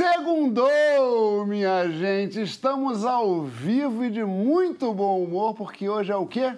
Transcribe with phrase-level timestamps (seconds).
[0.00, 2.40] Segundou, minha gente!
[2.40, 6.56] Estamos ao vivo e de muito bom humor, porque hoje é o quê?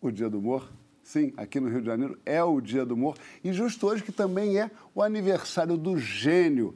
[0.00, 0.72] O Dia do Humor.
[1.02, 3.14] Sim, aqui no Rio de Janeiro é o Dia do Humor.
[3.44, 6.74] E justo hoje que também é o aniversário do gênio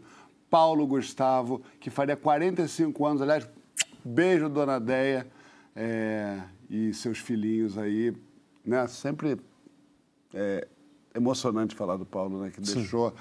[0.51, 3.23] Paulo Gustavo, que faria 45 anos.
[3.23, 3.49] Aliás,
[4.05, 5.27] beijo, dona Deia,
[5.75, 8.15] é, e seus filhinhos aí.
[8.63, 8.87] Né?
[8.87, 9.39] Sempre
[10.35, 10.69] é
[11.15, 12.51] emocionante falar do Paulo, né?
[12.51, 13.15] Que deixou...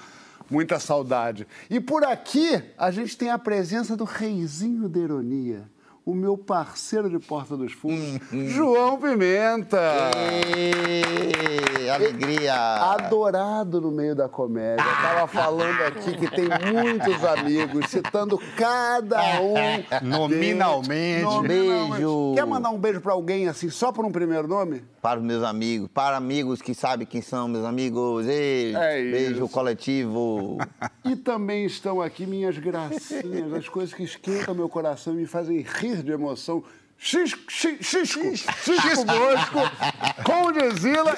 [0.50, 1.46] Muita saudade.
[1.68, 5.75] E por aqui a gente tem a presença do reizinho da ironia
[6.06, 10.12] o meu parceiro de Porta dos Fundos, hum, João Pimenta.
[10.16, 12.54] Ei, alegria!
[12.54, 14.84] Adorado no meio da comédia.
[14.84, 19.54] Estava falando aqui que tem muitos amigos, citando cada um.
[20.00, 21.24] Nominalmente.
[21.24, 21.90] Nominalmente.
[21.90, 22.34] Beijo.
[22.36, 24.84] Quer mandar um beijo para alguém assim, só por um primeiro nome?
[25.02, 28.28] Para os meus amigos, para amigos que sabem quem são meus amigos.
[28.28, 30.58] Ei, é beijo coletivo.
[31.04, 35.62] E também estão aqui minhas gracinhas, as coisas que esquentam meu coração e me fazem
[35.62, 36.64] rir de emoção.
[36.98, 39.58] Xisco, Xisco, Xisco Bosco,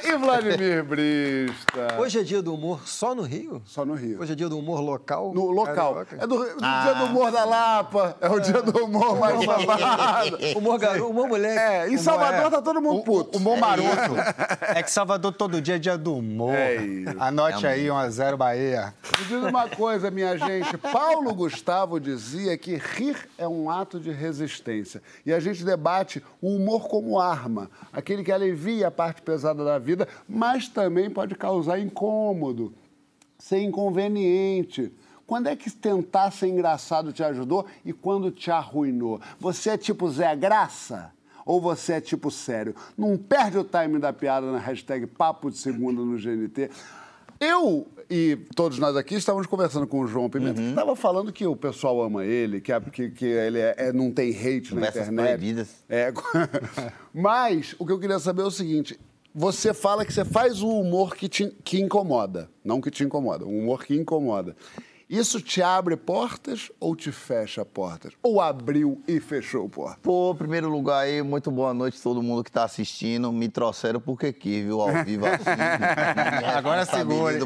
[0.05, 1.97] e Vladimir Brista.
[1.98, 3.62] Hoje é dia do humor só no Rio?
[3.65, 4.20] Só no Rio.
[4.20, 5.33] Hoje é dia do humor local?
[5.33, 6.05] No local.
[6.05, 6.17] Carioca.
[6.17, 6.83] É do, do ah.
[6.83, 10.39] dia do humor da Lapa, é o dia do humor mais babado.
[10.57, 11.59] humor garoto, humor moleque.
[11.59, 12.51] É, em Salvador é.
[12.51, 13.39] tá todo mundo puto.
[13.39, 13.89] Humor maroto.
[14.75, 16.55] É que Salvador todo dia é dia do humor.
[16.55, 17.15] É isso.
[17.19, 18.95] Anote é aí, 1x0 Bahia.
[19.19, 20.77] Me diz uma coisa, minha gente.
[20.77, 25.01] Paulo Gustavo dizia que rir é um ato de resistência.
[25.25, 29.78] E a gente debate o humor como arma, aquele que alivia a parte pesada da
[29.78, 32.72] vida, mas também pode causar incômodo,
[33.38, 34.92] ser inconveniente.
[35.27, 39.20] Quando é que tentar ser engraçado te ajudou e quando te arruinou?
[39.39, 41.12] Você é tipo Zé Graça?
[41.44, 42.74] Ou você é tipo sério?
[42.96, 46.70] Não perde o time da piada na hashtag Papo de Segunda no GNT.
[47.41, 50.67] Eu e todos nós aqui estávamos conversando com o João Pimenta, uhum.
[50.67, 54.11] que estava falando que o pessoal ama ele, que, que, que ele é, é, não
[54.11, 55.29] tem hate na internet.
[55.29, 55.69] Proibidas.
[55.89, 56.13] É.
[57.13, 58.98] Mas o que eu queria saber é o seguinte:
[59.35, 63.45] você fala que você faz um humor que te que incomoda, não que te incomoda,
[63.45, 64.57] um humor que incomoda.
[65.08, 68.13] Isso te abre portas ou te fecha portas?
[68.23, 70.01] Ou abriu e fechou portas?
[70.02, 73.33] Pô, primeiro lugar aí, muito boa noite a todo mundo que está assistindo.
[73.33, 74.83] Me trouxeram porque aqui, viu?
[74.83, 75.45] Ao vivo assim.
[76.55, 77.39] Agora segura.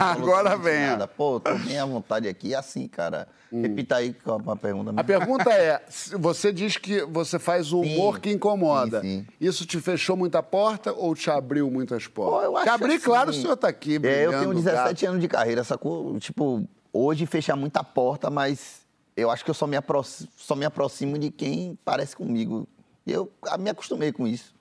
[0.00, 0.88] Agora vem.
[1.16, 2.52] Pô, tô bem à vontade aqui.
[2.52, 3.28] assim, cara.
[3.52, 3.62] Hum.
[3.62, 4.16] Repita aí
[4.48, 4.92] a pergunta.
[4.96, 5.84] A pergunta é,
[6.18, 9.00] você diz que você faz o humor sim, que incomoda.
[9.02, 9.26] Sim, sim.
[9.40, 12.40] Isso te fechou muita porta ou te abriu muitas portas?
[12.40, 15.02] Pô, eu acho te abri, assim, claro, o senhor está aqui É, eu tenho 17
[15.02, 15.10] gato.
[15.10, 16.18] anos de carreira, sacou?
[16.18, 18.82] Tipo, hoje fecha muita porta, mas
[19.16, 22.66] eu acho que eu só me, aproximo, só me aproximo de quem parece comigo.
[23.04, 24.54] Eu me acostumei com isso.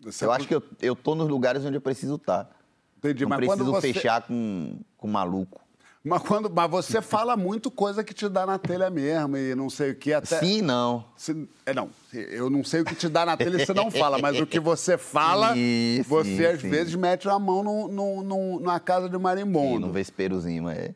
[0.00, 2.44] Você eu é acho que eu, eu tô nos lugares onde eu preciso estar.
[2.44, 2.50] Tá.
[2.98, 3.92] Entendi, não mas preciso você...
[3.92, 5.60] fechar com, com maluco.
[6.02, 9.68] Mas, quando, mas você fala muito coisa que te dá na telha mesmo e não
[9.68, 10.40] sei o que até.
[10.40, 11.04] Sim, não.
[11.16, 11.90] Se, é, não.
[12.12, 14.46] Eu não sei o que te dá na telha e você não fala, mas o
[14.46, 16.70] que você fala, sim, você sim, às sim.
[16.70, 19.76] vezes mete a mão no, no, na casa de marimbondo.
[19.76, 20.94] Sim, no vesperozinho, é.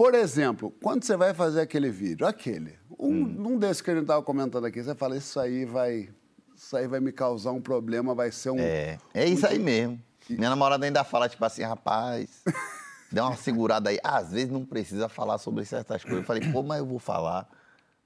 [0.00, 3.48] Por exemplo, quando você vai fazer aquele vídeo, aquele, um, hum.
[3.48, 6.08] um desses que a gente estava comentando aqui, você fala, isso aí vai.
[6.56, 8.58] Isso aí vai me causar um problema, vai ser um.
[8.58, 10.00] É, é isso aí mesmo.
[10.26, 12.42] Minha namorada ainda fala, tipo assim, rapaz,
[13.12, 13.98] dá uma segurada aí.
[14.02, 16.20] Ah, às vezes não precisa falar sobre certas coisas.
[16.20, 17.46] Eu falei, pô, mas eu vou falar.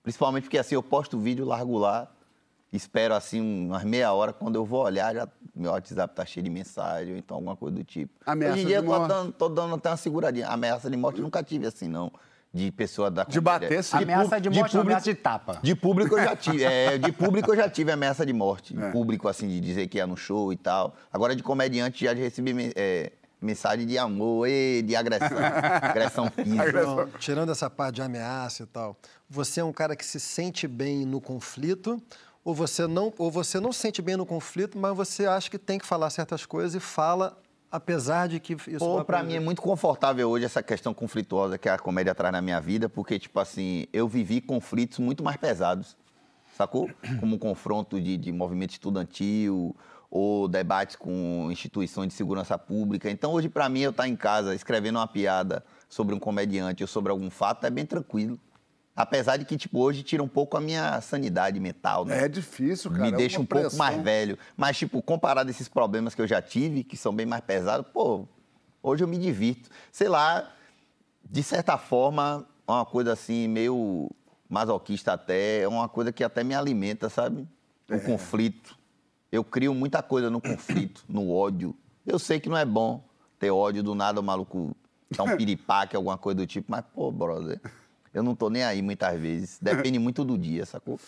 [0.02, 2.12] Principalmente porque assim, eu posto o vídeo, largo lá,
[2.76, 6.50] espero assim umas meia hora, quando eu vou olhar, já meu WhatsApp tá cheio de
[6.50, 8.12] mensagem, ou então alguma coisa do tipo.
[8.26, 10.48] Ameaça Hoje em dia eu tô dando, tô dando até uma seguradinha.
[10.48, 12.10] Ameaça de morte eu nunca tive assim, não.
[12.52, 13.96] De pessoa da De bater, sim.
[13.96, 15.58] Ameaça de morte de público, ameaça de tapa.
[15.60, 16.62] De público eu já tive.
[16.62, 18.78] É, de público eu já tive ameaça de morte.
[18.78, 18.90] É.
[18.90, 20.94] Público, assim, de dizer que ia no show e tal.
[21.12, 23.10] Agora, de comediante, já recebi é,
[23.44, 25.38] mensagem de amor e de agressão.
[25.82, 27.08] agressão física.
[27.18, 28.96] tirando essa parte de ameaça e tal,
[29.28, 32.00] você é um cara que se sente bem no conflito
[32.44, 35.58] ou você não ou você não se sente bem no conflito, mas você acha que
[35.58, 37.38] tem que falar certas coisas e fala
[37.74, 41.68] apesar de que isso Pô, para mim é muito confortável hoje essa questão conflituosa que
[41.68, 45.96] a comédia traz na minha vida, porque tipo assim, eu vivi conflitos muito mais pesados.
[46.56, 46.88] Sacou?
[47.18, 49.74] Como um confronto de, de movimento estudantil
[50.08, 53.10] ou debates com instituições de segurança pública.
[53.10, 56.84] Então, hoje, para mim, eu estar tá em casa escrevendo uma piada sobre um comediante
[56.84, 58.38] ou sobre algum fato é bem tranquilo.
[58.96, 62.24] Apesar de que, tipo, hoje tira um pouco a minha sanidade mental, né?
[62.24, 63.02] É difícil, cara.
[63.02, 63.70] Me é deixa um pressão.
[63.70, 64.38] pouco mais velho.
[64.56, 67.86] Mas, tipo, comparado a esses problemas que eu já tive, que são bem mais pesados,
[67.92, 68.28] pô,
[68.80, 69.68] hoje eu me divirto.
[69.90, 70.48] Sei lá,
[71.28, 74.08] de certa forma, é uma coisa assim, meio
[74.48, 77.48] masoquista até, é uma coisa que até me alimenta, sabe?
[77.90, 77.98] O é.
[77.98, 78.78] conflito.
[79.32, 81.74] Eu crio muita coisa no conflito, no ódio.
[82.06, 83.02] Eu sei que não é bom
[83.40, 84.76] ter ódio do nada, o maluco
[85.10, 87.60] dá um piripaque, alguma coisa do tipo, mas, pô, brother
[88.14, 89.58] Eu não tô nem aí muitas vezes.
[89.62, 90.98] Depende muito do dia, sacou?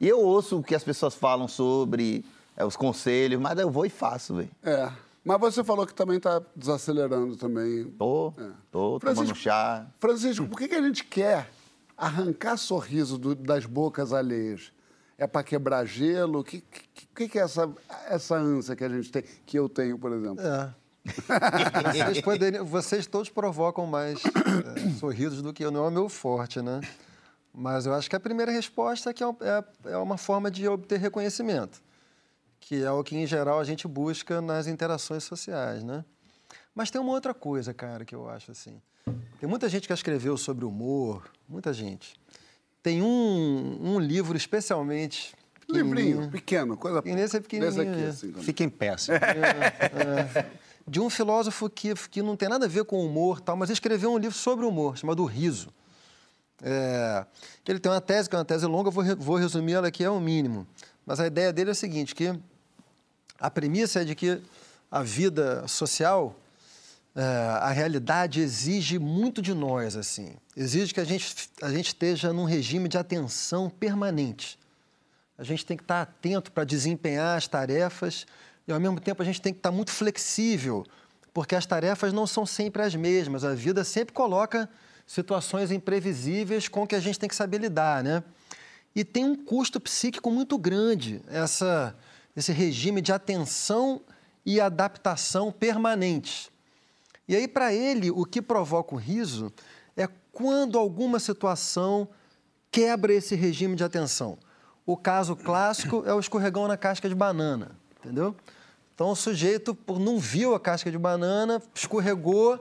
[0.00, 2.24] E eu ouço o que as pessoas falam sobre
[2.56, 4.50] é, os conselhos, mas eu vou e faço, velho.
[4.62, 4.90] É.
[5.24, 7.84] Mas você falou que também está desacelerando também.
[7.98, 8.50] Tô, É.
[8.70, 9.86] tô tomando Francisco- chá.
[9.98, 11.50] Francisco, por que, que a gente quer
[11.96, 14.72] arrancar sorriso do- das bocas alheias?
[15.18, 16.40] É para quebrar gelo?
[16.40, 17.68] O que, que, que, que é essa,
[18.08, 20.40] essa ânsia que a gente tem, que eu tenho, por exemplo?
[20.46, 20.72] É.
[21.92, 25.70] vocês, poderiam- vocês todos provocam mais é, sorrisos do que eu.
[25.70, 26.80] Não é o meu forte, né?
[27.52, 30.66] Mas eu acho que a primeira resposta é que é, é- é uma forma de
[30.68, 31.80] obter reconhecimento,
[32.60, 36.04] que é o que, em geral, a gente busca nas interações sociais, né?
[36.74, 38.80] Mas tem uma outra coisa, cara, que eu acho assim.
[39.40, 42.14] Tem muita gente que escreveu sobre humor, muita gente.
[42.82, 45.34] Tem um, um livro especialmente...
[45.68, 48.06] Livrinho, pequeno, coisa E nesse é pequenininho, Desse aqui, é.
[48.08, 48.30] assim.
[48.30, 48.94] quando- Fica em pé.
[50.86, 54.12] De um filósofo que, que não tem nada a ver com humor, tal, mas escreveu
[54.12, 55.68] um livro sobre humor, chamado Riso.
[56.62, 57.26] É,
[57.66, 60.04] ele tem uma tese, que é uma tese longa, eu vou, vou resumir ela aqui
[60.04, 60.66] ao mínimo.
[61.04, 62.38] Mas a ideia dele é a seguinte, que
[63.38, 64.40] a premissa é de que
[64.90, 66.34] a vida social,
[67.14, 70.34] é, a realidade exige muito de nós, assim.
[70.56, 74.58] Exige que a gente, a gente esteja num regime de atenção permanente.
[75.36, 78.26] A gente tem que estar atento para desempenhar as tarefas
[78.66, 80.84] e, ao mesmo tempo, a gente tem que estar muito flexível,
[81.32, 83.44] porque as tarefas não são sempre as mesmas.
[83.44, 84.68] A vida sempre coloca
[85.06, 88.24] situações imprevisíveis com que a gente tem que saber lidar, né?
[88.94, 91.94] E tem um custo psíquico muito grande essa,
[92.34, 94.00] esse regime de atenção
[94.44, 96.50] e adaptação permanente.
[97.28, 99.52] E aí, para ele, o que provoca o riso
[99.96, 102.08] é quando alguma situação
[102.70, 104.38] quebra esse regime de atenção.
[104.84, 108.34] O caso clássico é o escorregão na casca de banana, entendeu?
[108.96, 112.58] Então, o sujeito não viu a casca de banana, escorregou,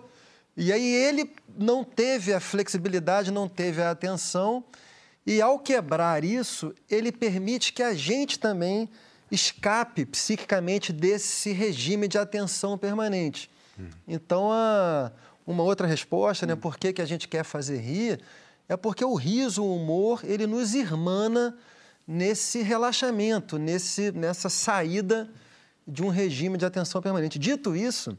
[0.57, 4.61] e aí ele não teve a flexibilidade, não teve a atenção,
[5.25, 8.89] e ao quebrar isso, ele permite que a gente também
[9.31, 13.49] escape psiquicamente desse regime de atenção permanente.
[14.05, 15.13] Então, a-
[15.47, 18.19] uma outra resposta, né, por que, que a gente quer fazer rir,
[18.67, 21.57] é porque o riso, o humor, ele nos irmana
[22.05, 25.29] nesse relaxamento, nesse, nessa saída
[25.87, 27.37] de um regime de atenção permanente.
[27.37, 28.17] Dito isso,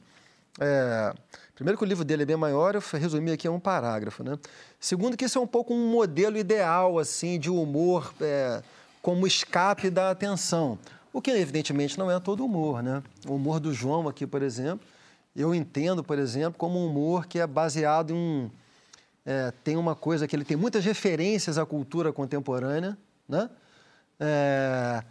[0.58, 1.12] é,
[1.54, 4.38] primeiro que o livro dele é bem maior, eu resumi aqui em um parágrafo, né?
[4.80, 8.62] Segundo que isso é um pouco um modelo ideal, assim, de humor é,
[9.02, 10.78] como escape da atenção.
[11.12, 13.02] O que, evidentemente, não é todo humor, né?
[13.26, 14.86] O humor do João aqui, por exemplo,
[15.34, 18.50] eu entendo, por exemplo, como um humor que é baseado em
[19.26, 22.96] é, tem uma coisa que ele tem muitas referências à cultura contemporânea,
[23.28, 23.50] né?
[24.20, 25.02] É,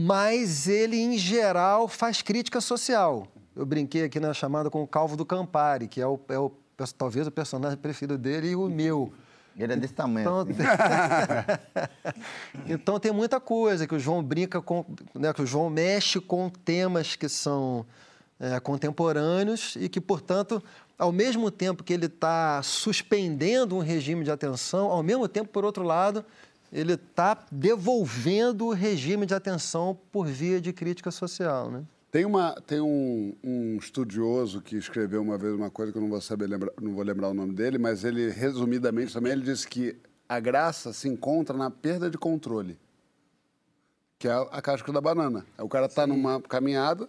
[0.00, 3.26] mas ele, em geral, faz crítica social.
[3.56, 6.52] Eu brinquei aqui na chamada com o Calvo do Campari, que é, o, é o-
[6.96, 9.12] talvez o personagem preferido dele e o meu.
[9.56, 10.22] Ele é desse tamanho.
[10.22, 10.54] Então, assim.
[12.68, 16.48] então tem muita coisa que o João brinca com, né, que o João mexe com
[16.48, 17.84] temas que são
[18.38, 20.62] é, contemporâneos e que, portanto,
[20.96, 25.64] ao mesmo tempo que ele está suspendendo um regime de atenção, ao mesmo tempo, por
[25.64, 26.24] outro lado,
[26.72, 31.84] ele está devolvendo o regime de atenção por via de crítica social, né?
[32.10, 36.08] Tem, uma, tem um, um estudioso que escreveu uma vez uma coisa que eu não
[36.08, 39.68] vou saber lembrar, não vou lembrar o nome dele, mas ele, resumidamente também, ele disse
[39.68, 39.94] que
[40.26, 42.78] a graça se encontra na perda de controle,
[44.18, 45.44] que é a casca da banana.
[45.58, 47.08] O cara está numa caminhada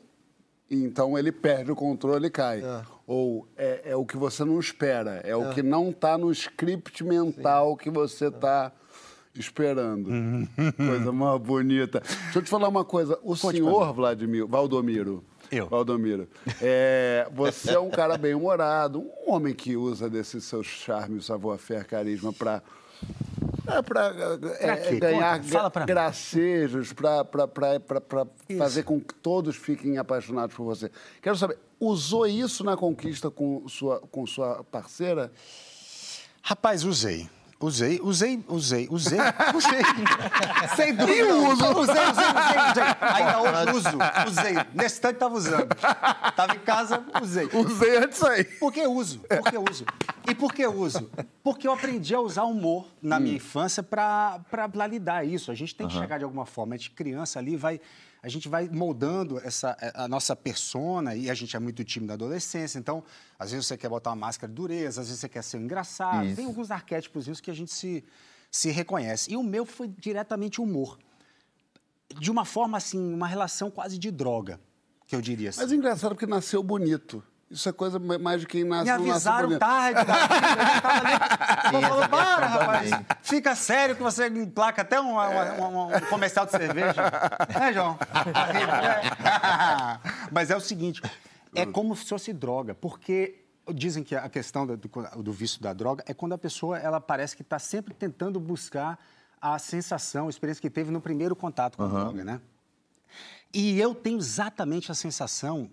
[0.70, 2.62] e então ele perde o controle e cai.
[2.62, 2.82] É.
[3.08, 7.04] Ou é, é o que você não espera, é, o que não está no script
[7.04, 8.72] mental que você está
[9.36, 10.10] esperando.
[10.76, 12.02] Coisa mais bonita.
[12.02, 13.20] Deixa eu te falar uma coisa.
[13.24, 15.24] O senhor Vladimir, Valdomiro.
[15.52, 15.68] Eu.
[15.68, 16.28] Valdomiro.
[16.62, 21.86] é, você é um cara bem humorado, um homem que usa desse seu charme, savoir-faire,
[21.86, 22.62] carisma para
[23.68, 24.14] é pra,
[24.60, 27.24] é, ganhar Conta, gracejos, para
[28.58, 30.92] fazer com que todos fiquem apaixonados por você.
[31.22, 35.32] Quero saber, usou isso na conquista com sua, com sua parceira?
[36.42, 37.30] Rapaz, usei.
[37.62, 39.20] Usei, usei, usei, usei,
[39.54, 39.82] usei.
[40.78, 41.18] Sem dúvida.
[41.18, 41.66] E uso.
[41.78, 42.84] Usei, usei, usei, usei.
[43.02, 43.98] Ainda hoje uso,
[44.30, 44.54] usei.
[44.74, 45.68] Nesse instante estava usando.
[46.30, 47.50] Estava em casa, usei.
[47.54, 48.46] Usei antes aí.
[48.46, 49.20] Por que uso?
[49.20, 49.86] Por que uso?
[50.30, 51.12] E por que uso?
[51.44, 54.40] Porque eu aprendi a usar humor na minha infância para
[54.90, 55.52] lidar isso.
[55.52, 56.76] A gente tem que chegar de alguma forma.
[56.76, 57.82] A gente criança ali vai...
[58.22, 62.14] A gente vai moldando essa, a nossa persona e a gente é muito tímido na
[62.16, 62.78] adolescência.
[62.78, 63.04] Então,
[63.38, 65.62] às vezes você quer botar uma máscara de dureza, às vezes você quer ser um
[65.62, 66.26] engraçado.
[66.26, 66.36] Isso.
[66.36, 68.04] Tem alguns arquétipos que a gente se,
[68.52, 69.32] se reconhece.
[69.32, 71.00] E o meu foi diretamente humor.
[72.20, 74.60] De uma forma assim, uma relação quase de droga,
[75.08, 75.62] que eu diria assim.
[75.62, 77.24] Mas é engraçado porque nasceu bonito.
[77.52, 79.60] Isso é coisa mais de quem nasce Me nasce avisaram bonito.
[79.60, 80.06] tarde.
[80.06, 82.90] da vida, eu falou, essa para, rapaz.
[82.92, 83.06] também.
[83.24, 87.02] Fica sério que você emplaca até um, uma- uma- um comercial de cerveja.
[87.60, 87.98] É, João?
[88.14, 90.30] É.
[90.32, 91.02] Mas é o seguinte,
[91.56, 95.74] é como se fosse droga, porque dizem que a questão do, do- do vício da
[95.74, 99.00] droga é quando a pessoa, ela parece que está sempre tentando buscar
[99.42, 102.40] a sensação, a experiência que teve no primeiro contato com a droga, né?
[103.52, 105.68] E eu tenho exatamente a sensação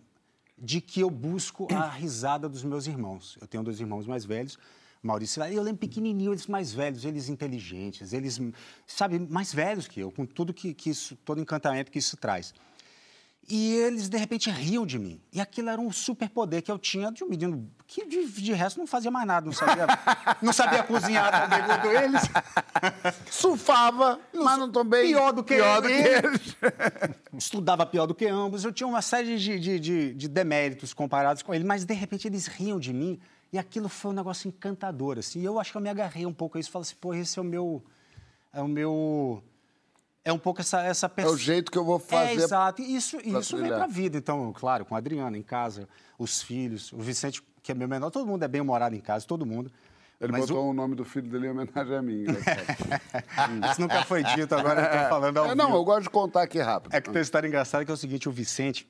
[0.59, 3.37] de que eu busco a risada dos meus irmãos.
[3.41, 4.59] Eu tenho dois irmãos mais velhos,
[5.03, 8.41] Maurício e eu lembro pequenininho, eles mais velhos, eles inteligentes, eles,
[8.87, 12.53] sabe, mais velhos que eu, com tudo que, que isso, todo encantamento que isso traz.
[13.49, 15.21] E eles, de repente, riam de mim.
[15.33, 18.79] E aquilo era um superpoder que eu tinha de um menino que, de, de resto,
[18.81, 19.47] não fazia mais nada.
[19.47, 19.87] Não sabia,
[20.43, 22.23] não sabia cozinhar também quanto eles.
[23.31, 26.25] Surfava, mas não também Pior do que pior do que eles.
[26.25, 26.57] eles.
[27.39, 31.43] estudava pior do que ambos, eu tinha uma série de, de, de- de deméritos comparados
[31.43, 33.19] com ele, mas de repente eles riam de mim
[33.53, 35.41] e aquilo foi um negócio encantador, assim.
[35.41, 37.15] E eu acho que eu me agarrei um pouco a isso e falei assim, pô,
[37.15, 37.83] esse é o meu.
[38.53, 39.43] É o meu.
[40.27, 42.33] É um pouco essa, essa É o jeito que eu vou É, fazer.
[42.33, 42.83] exato.
[42.83, 43.79] E isso, pra isso vem trilhar.
[43.79, 44.19] pra vida.
[44.19, 48.11] Então, claro, com a Adriana em casa, os filhos, o Vicente, que é meu menor,
[48.11, 49.71] todo mundo é bem humorado em casa, todo mundo.
[50.21, 50.75] Ele Mas botou o...
[50.75, 52.25] nome do filho dele em homenagem a mim.
[53.71, 55.77] Isso nunca foi dito, agora eu tô falando ao É, não, vivo.
[55.79, 56.93] eu gosto de contar aqui rápido.
[56.95, 58.89] É que tem uma história engraçada que é o seguinte, o Vicente,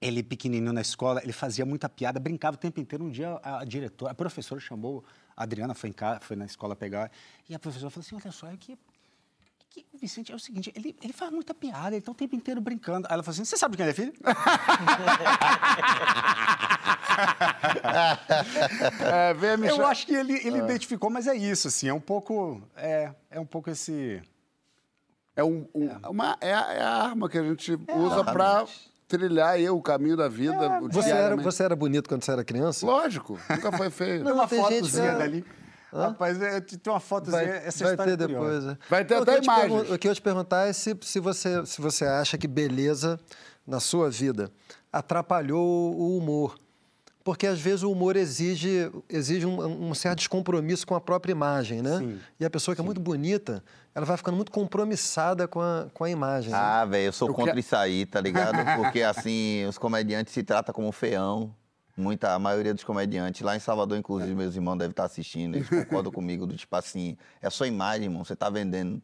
[0.00, 3.04] ele pequenininho na escola, ele fazia muita piada, brincava o tempo inteiro.
[3.04, 5.04] Um dia a, a diretora, a professora chamou,
[5.36, 7.10] a Adriana foi, em casa, foi na escola pegar,
[7.48, 8.76] e a professora falou assim, olha só, é que, é
[9.72, 12.34] que o Vicente é o seguinte, ele, ele faz muita piada, ele tá o tempo
[12.36, 13.06] inteiro brincando.
[13.08, 14.12] Aí ela falou assim, você sabe de quem ele é filho?
[19.00, 21.94] É, vem a me Eu acho que ele, ele identificou, mas é isso, assim, é
[21.94, 24.22] um pouco, é, é um pouco esse...
[25.36, 28.66] É, um, um- uma, é, a, é a arma que a gente usa pra
[29.08, 30.80] trilhar aí o caminho da vida.
[30.82, 32.84] o Você era, você era bonito quando você era criança?
[32.84, 34.24] Lógico, nunca foi feio.
[34.24, 35.44] Tem uma fotozinha que-
[35.92, 36.06] dali.
[36.12, 38.58] Rapaz, é, tem uma fotozinha, Vai, essa vai história ter é curiosa.
[38.60, 38.76] depois.
[38.76, 38.78] é.
[38.90, 39.72] Vai ter até o que eu te imagens.
[39.80, 42.46] pergun- O que eu ia te perguntar é se, se, você, se você acha que
[42.48, 43.18] beleza
[43.66, 44.50] na sua vida
[44.92, 46.56] atrapalhou o humor.
[47.24, 51.80] Porque às vezes o humor exige, exige um, um certo descompromisso com a própria imagem,
[51.80, 51.98] né?
[51.98, 52.18] Sim.
[52.40, 53.62] E a pessoa que é muito bonita,
[53.94, 56.50] ela vai ficando muito compromissada com a, com a imagem.
[56.50, 56.58] né?
[56.60, 58.56] Ah, velho, eu sou Eu contra que- isso aí, tá ligado?
[58.82, 61.54] Porque, assim, os comediantes se tratam como feião.
[61.96, 65.68] Muita, a maioria dos comediantes, lá em Salvador, inclusive, meus irmãos devem estar assistindo, eles
[65.68, 69.02] concordam comigo, do tipo assim, é a sua imagem, irmão, você tá vendendo.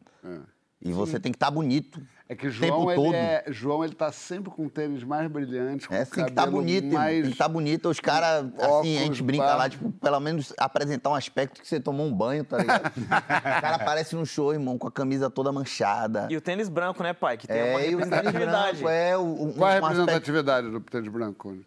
[0.81, 2.01] E você tem que estar bonito.
[2.27, 3.13] É que o João, tempo ele todo.
[3.13, 6.43] é, João, ele tá sempre com tênis mais brilhantes, com É, o tem que estar
[6.45, 6.99] cabelo bonito, irmão.
[6.99, 7.15] mais...
[7.15, 7.89] tem que estar bonito.
[7.89, 9.57] Os caras, assim, a gente brinca barba.
[9.63, 12.93] lá, tipo, pelo menos apresentar um aspecto que você tomou um banho, tá ligado?
[12.95, 16.27] o cara aparece no show, irmão, com a camisa toda manchada.
[16.29, 17.35] E o tênis branco, né, pai?
[17.35, 18.77] Que tem uma É, o tênis representatividade.
[18.77, 21.57] branco, é, o, um, Qual a um aspecto representatividade do tênis branco?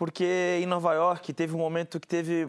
[0.00, 2.48] Porque em Nova York teve um momento que teve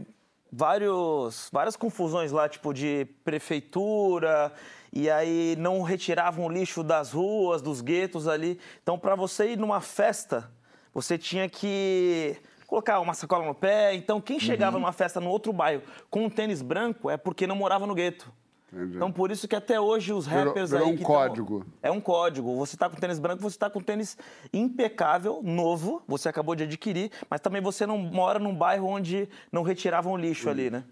[0.50, 4.53] vários, várias confusões lá, tipo de prefeitura,
[4.89, 8.58] e aí não retiravam o lixo das ruas, dos guetos ali.
[8.81, 10.50] Então, para você ir numa festa,
[10.93, 13.96] você tinha que colocar uma sacola no pé.
[13.96, 17.58] Então, quem chegava numa festa no outro bairro com um tênis branco é porque não
[17.58, 18.31] morava no gueto.
[18.72, 18.96] Entendi.
[18.96, 21.60] Então, por isso que até hoje os Virou- rappers virou aí um que código.
[21.60, 22.56] Tão, é um código.
[22.56, 24.18] Você tá com tênis branco, você tá com tênis
[24.54, 29.63] impecável, novo, você acabou de adquirir, mas também você não mora num bairro onde não
[29.63, 30.86] retiravam lixo ali, né?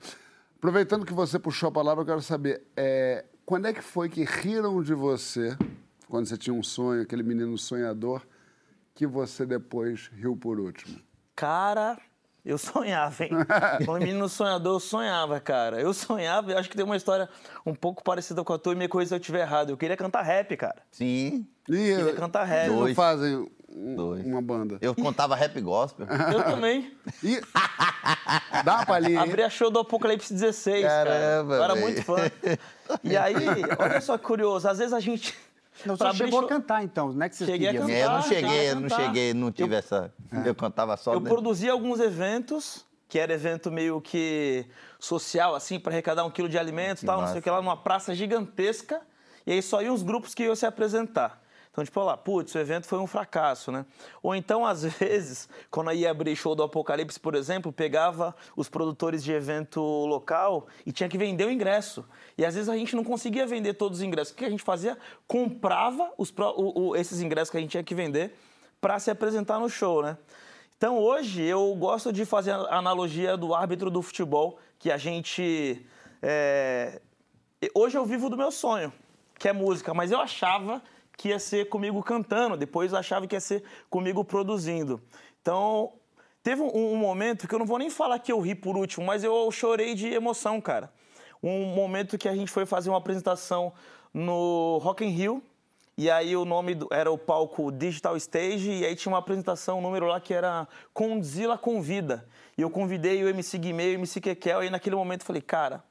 [0.58, 4.26] Aproveitando que você puxou a palavra, eu quero saber, é, quando é que foi que
[4.26, 5.58] riram de você,
[6.10, 8.22] quando você tinha um sonho, aquele menino sonhador,
[8.94, 11.00] que você depois riu por último?
[11.34, 11.98] Cara,
[12.50, 13.30] eu sonhava, hein?
[13.86, 15.80] Como menino sonhador, eu sonhava, cara.
[15.80, 17.30] Eu sonhava, eu acho que tem uma história
[17.66, 19.70] um pouco parecida com a tua e me coisa se eu estiver errado.
[19.70, 20.82] Eu queria cantar rap, cara.
[20.92, 22.68] Sim, E Queria cantar rap.
[22.70, 22.96] não Dois.
[22.96, 23.48] fazem
[23.96, 24.26] Dois.
[24.26, 24.80] uma banda.
[24.82, 26.08] eu contava rap gospel.
[26.34, 26.92] Eu também.
[27.24, 27.40] E...
[28.66, 29.22] Dá uma palhinha.
[29.22, 31.10] Abri a show do Apocalipse 16, cara.
[31.12, 32.18] Caramba, Eu era muito fã.
[33.04, 33.36] E aí,
[33.78, 35.38] olha só que curioso, às vezes a gente...
[35.86, 37.90] Não, você chegou show- a cantar, então, não é que você Cheguei a cantar.
[37.90, 40.14] É, eu não cheguei, eu não cheguei, não tive essa.
[40.46, 41.14] Eu cantava só.
[41.14, 41.30] Eu né?
[41.30, 44.66] produzia alguns eventos, que era evento meio que
[45.00, 47.42] social, assim, para arrecadar um quilo de alimentos e tal, não sei o massa.
[47.42, 49.02] que lá, numa praça gigantesca.
[49.48, 51.42] E aí só iam os grupos que iam se apresentar.
[51.82, 53.86] Então, tipo, lá, putz, o evento foi um fracasso, né?
[54.22, 59.24] Ou então, às vezes, quando ia abrir show do Apocalipse, por exemplo, pegava os produtores
[59.24, 62.04] de evento local e tinha que vender o ingresso.
[62.38, 64.34] E às vezes a gente não conseguia vender todos os ingressos.
[64.34, 64.98] O que a gente fazia?
[65.28, 68.36] Comprava os, o- o- esses ingressos que a gente tinha que vender
[68.82, 70.18] para se apresentar no show, né?
[70.78, 75.86] Então hoje eu gosto de fazer a analogia do árbitro do futebol, que a gente.
[76.22, 77.02] é,
[77.76, 78.94] Hoje eu vivo do meu sonho,
[79.38, 80.82] que é música, mas eu achava
[81.20, 85.02] que ia ser comigo cantando, depois achava que ia ser comigo produzindo.
[85.42, 85.94] Então
[86.42, 89.06] Teve um, um momento que eu não vou nem falar que eu ri por último,
[89.06, 90.92] mas eu chorei de emoção, cara.
[91.44, 93.74] Um momento que a gente foi fazer uma apresentação
[94.14, 95.44] no Rock in Rio,
[95.98, 99.80] e aí o nome do, era o palco Digital Stage, e aí tinha uma apresentação,
[99.80, 102.26] um número lá que era Condzilla Convida.
[102.58, 105.84] E eu convidei o MC Guimê o MC Kekel, e naquele momento eu falei, cara,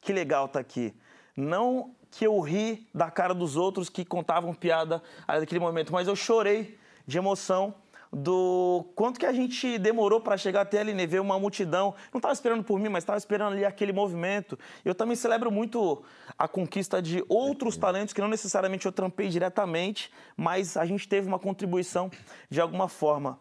[0.00, 0.92] que legal tá aqui.
[1.36, 6.06] Não que eu ri da cara dos outros que contavam piada ali naquele momento, mas
[6.06, 7.74] eu chorei de emoção
[8.12, 11.06] do quanto que a gente demorou para chegar até ali, né?
[11.06, 11.94] ver uma multidão.
[12.12, 14.58] Não estava esperando por mim, mas estava esperando ali aquele movimento.
[14.84, 16.02] Eu também celebro muito
[16.38, 21.26] a conquista de outros talentos que não necessariamente eu trampei diretamente, mas a gente teve
[21.26, 22.10] uma contribuição
[22.50, 23.38] de alguma forma.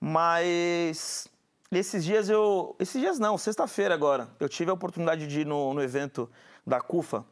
[0.00, 1.28] Mas
[1.72, 2.76] esses dias eu.
[2.78, 6.30] Esses dias não, sexta-feira agora, eu tive a oportunidade de ir no, no evento
[6.64, 7.24] da CUFA,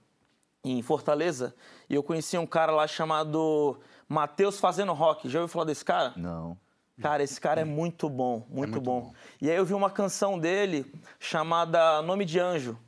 [0.64, 1.54] em Fortaleza,
[1.88, 5.28] e eu conheci um cara lá chamado Matheus Fazendo Rock.
[5.28, 6.12] Já ouviu falar desse cara?
[6.16, 6.56] Não.
[7.00, 9.14] Cara, esse cara é muito bom, muito, bom.
[9.40, 12.78] E aí eu vi uma canção dele chamada Nome de Anjo.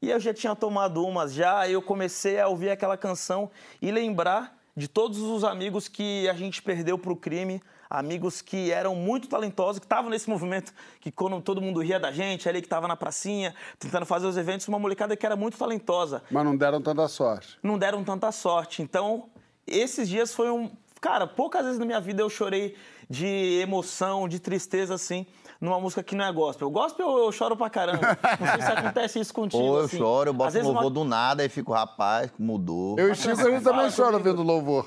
[0.00, 3.50] E eu já tinha tomado umas já, aí eu comecei a ouvir aquela canção
[3.80, 7.62] e lembrar de todos os amigos que a gente perdeu pro crime,
[7.98, 12.10] amigos que eram muito talentosos, que estavam nesse movimento, que quando todo mundo ria da
[12.10, 15.58] gente, ali que estava na pracinha, tentando fazer os eventos, uma molecada que era muito
[15.58, 16.22] talentosa.
[16.30, 17.58] Mas não deram tanta sorte.
[17.62, 18.80] Não deram tanta sorte.
[18.82, 19.24] Então,
[19.66, 20.70] esses dias foi um.
[21.00, 22.76] Cara, poucas vezes na minha vida eu chorei
[23.10, 25.26] de emoção, de tristeza, assim,
[25.60, 26.70] numa música que não é gospel.
[26.70, 28.16] Gospel eu, eu choro pra caramba.
[28.40, 29.62] Não sei se acontece isso contigo.
[29.62, 29.98] Ou eu assim.
[29.98, 32.98] choro, eu Às boto vezes louvor uma- do nada e fico, rapaz, mudou.
[32.98, 34.86] Eu e Chico, a gente também chora vendo louvor.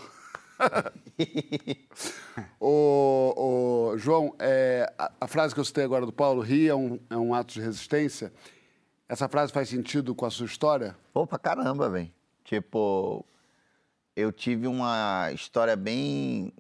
[2.60, 6.76] ô, ô, João, é, a, a frase que eu citei agora do Paulo, rir é
[6.76, 8.32] um, é um ato de resistência.
[9.08, 10.96] Essa frase faz sentido com a sua história?
[11.28, 12.12] Pra caramba, velho.
[12.44, 13.26] Tipo,
[14.16, 16.54] eu tive uma história bem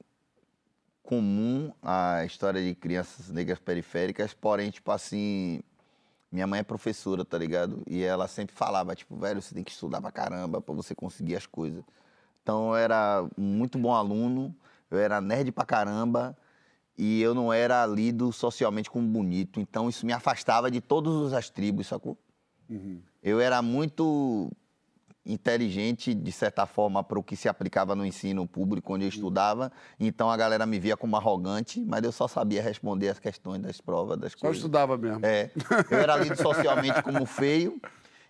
[1.01, 5.61] comum, a história de crianças negras periféricas, porém, tipo assim,
[6.31, 7.83] minha mãe é professora, tá ligado?
[7.87, 11.35] E ela sempre falava, tipo, velho, você tem que estudar pra caramba pra você conseguir
[11.35, 11.83] as coisas.
[12.45, 14.55] Então, eu era muito bom aluno,
[14.91, 16.37] eu era nerd pra caramba,
[16.95, 19.59] e eu não era lido socialmente como bonito.
[19.59, 22.15] Então, isso me afastava de todas as tribos, sacou?
[23.23, 24.51] Eu era muito
[25.25, 29.71] inteligente, de certa forma, para o que se aplicava no ensino público onde eu estudava.
[29.99, 33.81] Então a galera me via como arrogante, mas eu só sabia responder as questões das
[33.81, 34.57] provas, das Só coisas.
[34.57, 35.25] estudava mesmo.
[35.25, 35.49] É,
[35.89, 37.81] eu era lido socialmente como feio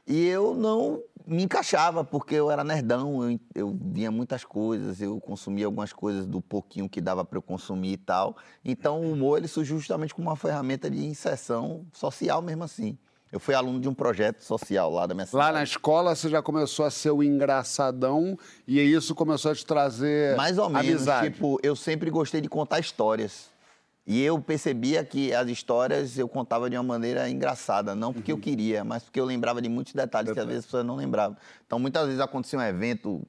[0.07, 5.19] e eu não me encaixava, porque eu era nerdão, eu, eu via muitas coisas, eu
[5.19, 8.37] consumia algumas coisas do pouquinho que dava para eu consumir e tal.
[8.63, 12.97] Então o humor ele surgiu justamente como uma ferramenta de inserção social mesmo assim.
[13.31, 15.43] Eu fui aluno de um projeto social lá da minha cidade.
[15.45, 18.37] Lá na escola você já começou a ser o engraçadão
[18.67, 21.31] e isso começou a te trazer Mais ou menos, amizade.
[21.33, 23.49] tipo, eu sempre gostei de contar histórias.
[24.07, 28.37] E eu percebia que as histórias eu contava de uma maneira engraçada, não porque Uhum.
[28.37, 30.95] eu queria, mas porque eu lembrava de muitos detalhes que às vezes as pessoas não
[30.95, 31.35] lembravam.
[31.65, 33.25] Então, muitas vezes acontecia um evento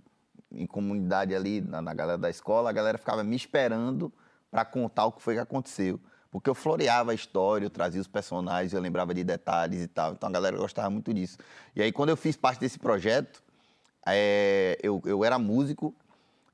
[0.52, 4.12] em comunidade ali, na, na galera da escola, a galera ficava me esperando
[4.50, 5.98] para contar o que foi que aconteceu.
[6.30, 10.12] Porque eu floreava a história, eu trazia os personagens, eu lembrava de detalhes e tal.
[10.12, 11.38] Então, a galera gostava muito disso.
[11.74, 13.42] E aí, quando eu fiz parte desse projeto,
[14.06, 15.94] é, eu, eu era músico,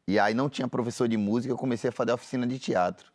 [0.07, 3.12] e aí não tinha professor de música, eu comecei a fazer oficina de teatro.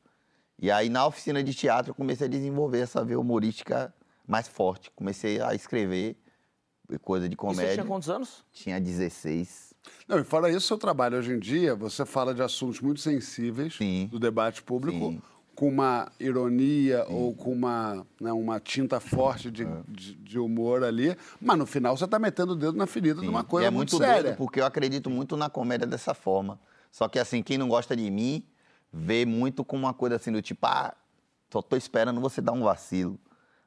[0.59, 3.93] E aí na oficina de teatro eu comecei a desenvolver essa veia humorística
[4.27, 4.91] mais forte.
[4.95, 6.17] Comecei a escrever
[7.01, 7.67] coisa de E comédia.
[7.67, 8.43] você tinha quantos anos?
[8.51, 9.73] Tinha 16.
[10.07, 13.75] Não, e fora isso, seu trabalho hoje em dia, você fala de assuntos muito sensíveis
[13.75, 14.07] Sim.
[14.11, 15.21] do debate público, Sim.
[15.55, 19.67] com uma ironia ou com uma, né, uma tinta forte de, É.
[19.87, 23.27] de, de humor ali, mas no final você está metendo o dedo na ferida de
[23.27, 23.47] uma Sim.
[23.47, 24.23] coisa e é muito, muito séria.
[24.23, 26.59] doido, porque eu acredito muito na comédia dessa forma.
[26.91, 28.43] Só que assim, quem não gosta de mim,
[28.91, 30.95] vê muito como uma coisa assim do tipo, ah,
[31.51, 33.19] só tô esperando você dar um vacilo.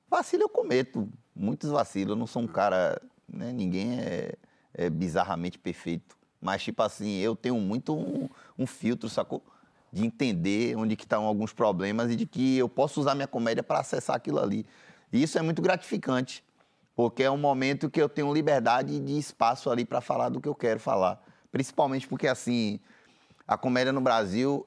[0.08, 2.10] Vacilo eu cometo, muitos vacilos.
[2.10, 4.34] Eu não sou um cara, né, ninguém é,
[4.74, 6.16] é bizarramente perfeito.
[6.40, 8.28] Mas, tipo assim, eu tenho muito um,
[8.58, 9.42] um filtro, sacou?
[9.92, 13.62] De entender onde que estão alguns problemas e de que eu posso usar minha comédia
[13.62, 14.64] para acessar aquilo ali.
[15.12, 16.44] E isso é muito gratificante,
[16.94, 20.48] porque é um momento que eu tenho liberdade de espaço ali para falar do que
[20.48, 21.22] eu quero falar.
[21.52, 22.80] Principalmente porque, assim,
[23.46, 24.66] a comédia no Brasil,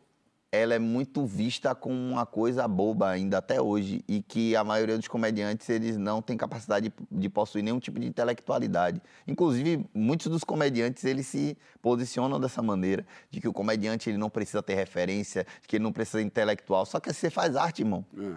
[0.56, 4.96] ela é muito vista como uma coisa boba ainda até hoje e que a maioria
[4.96, 9.02] dos comediantes eles não têm capacidade de, de possuir nenhum tipo de intelectualidade.
[9.28, 14.30] Inclusive, muitos dos comediantes eles se posicionam dessa maneira, de que o comediante ele não
[14.30, 17.82] precisa ter referência, de que ele não precisa ser intelectual, só que você faz arte,
[17.82, 18.06] irmão.
[18.16, 18.36] É.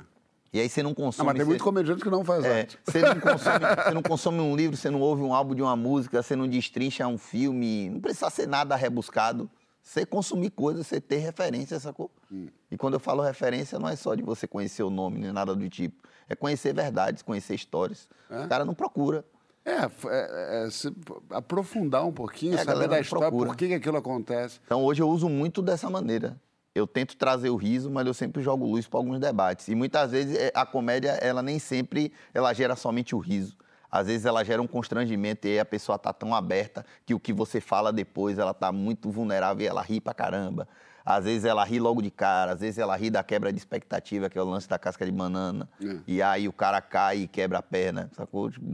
[0.55, 1.27] E aí você não Não, consome...
[1.27, 2.79] mas tem você- muito comediante que não faz é, arte.
[2.83, 5.77] você, não consome, você não consome um livro, você não ouve um álbum de uma
[5.77, 7.91] música, você não destrincha um filme.
[7.91, 9.51] Não precisa ser nada rebuscado.
[9.87, 12.11] Você consumir coisas, você ter referência, sacou?
[12.31, 12.49] Hum.
[12.69, 15.55] E quando eu falo referência, não é só de você conhecer o nome, nem nada
[15.55, 16.03] do tipo.
[16.29, 18.09] É conhecer verdades, conhecer histórias.
[18.29, 19.25] O cara não procura.
[19.65, 20.93] É, é, é, se
[21.31, 23.51] aprofundar um pouquinho, É, saber da história, procura.
[23.51, 24.59] por que, que aquilo acontece.
[24.65, 26.37] Então hoje eu uso muito dessa maneira.
[26.75, 29.69] Eu tento trazer o riso, mas eu sempre jogo luz para alguns debates.
[29.69, 33.57] E muitas vezes eh, a comédia, ela nem sempre ela gera somente o riso.
[33.97, 37.21] Às vezes ela gera um constrangimento e aí a pessoa tá tão aberta que o
[37.21, 40.69] que você fala depois, ela tá muito vulnerável e ela ri pra caramba.
[41.03, 44.29] Às vezes ela ri logo de cara, às vezes ela ri da quebra de expectativa,
[44.29, 45.67] que é o lance da casca de banana.
[45.81, 45.99] É.
[46.07, 48.51] E aí o cara cai e quebra a perna, sacou?
[48.51, 48.67] Tipo,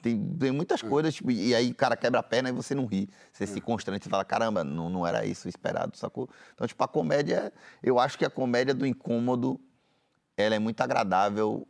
[0.00, 2.86] tem, tem muitas coisas, tipo, e aí o cara quebra a perna e você não
[2.86, 3.10] ri.
[3.32, 6.30] Você se constrange e fala, caramba, não, não era isso o esperado, sacou?
[6.54, 9.60] Então, tipo, a comédia, eu acho que a comédia do incômodo,
[10.38, 11.66] ela é muito agradável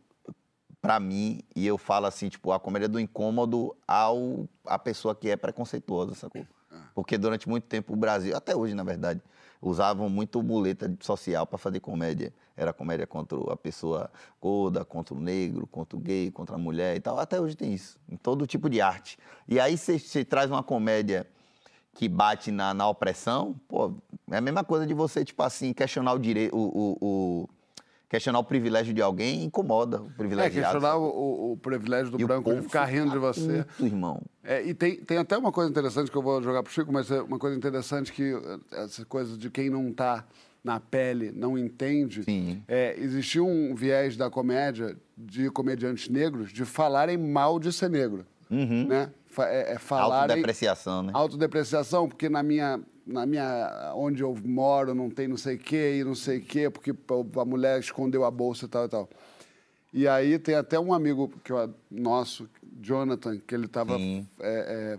[0.83, 5.29] pra mim, e eu falo assim, tipo, a comédia do incômodo ao a pessoa que
[5.29, 6.45] é preconceituosa, sacou?
[6.93, 9.21] Porque durante muito tempo o Brasil, até hoje, na verdade,
[9.61, 12.33] usavam muito muleta social para fazer comédia.
[12.57, 16.97] Era comédia contra a pessoa gorda, contra o negro, contra o gay, contra a mulher
[16.97, 17.17] e tal.
[17.17, 19.17] Até hoje tem isso, em todo tipo de arte.
[19.47, 21.25] E aí você traz uma comédia
[21.93, 23.93] que bate na, na opressão, pô,
[24.29, 27.49] é a mesma coisa de você, tipo assim, questionar o direito, o, o- o-
[28.13, 32.21] questionar o privilégio de alguém incomoda o É, privilégio questionar o, o- o privilégio do
[32.21, 33.63] E o branco de povo ficar rindo de você.
[33.63, 34.21] puto, irmão.
[34.43, 37.09] É, e tem, tem até uma coisa interessante que eu vou jogar pro Chico, mas
[37.09, 40.23] é uma coisa interessante que eh, essa coisa de quem não tá
[40.63, 42.21] na pele não entende.
[42.23, 42.61] Sim.
[42.67, 48.27] É, existiu um viés da comédia de comediantes negros de falarem mal de ser negro.
[48.47, 49.09] Né?
[49.39, 50.21] É, é falarem...
[50.23, 51.11] Autodepreciação, né?
[51.15, 55.97] Autodepreciação, porque na minha, na minha, onde eu moro não tem não sei o quê
[55.99, 59.09] e não sei o quê, porque a mulher escondeu a bolsa e tal e tal.
[59.95, 62.49] E aí tem até um amigo que eu, nosso,
[62.81, 64.27] Jonathan, que ele estava Sim.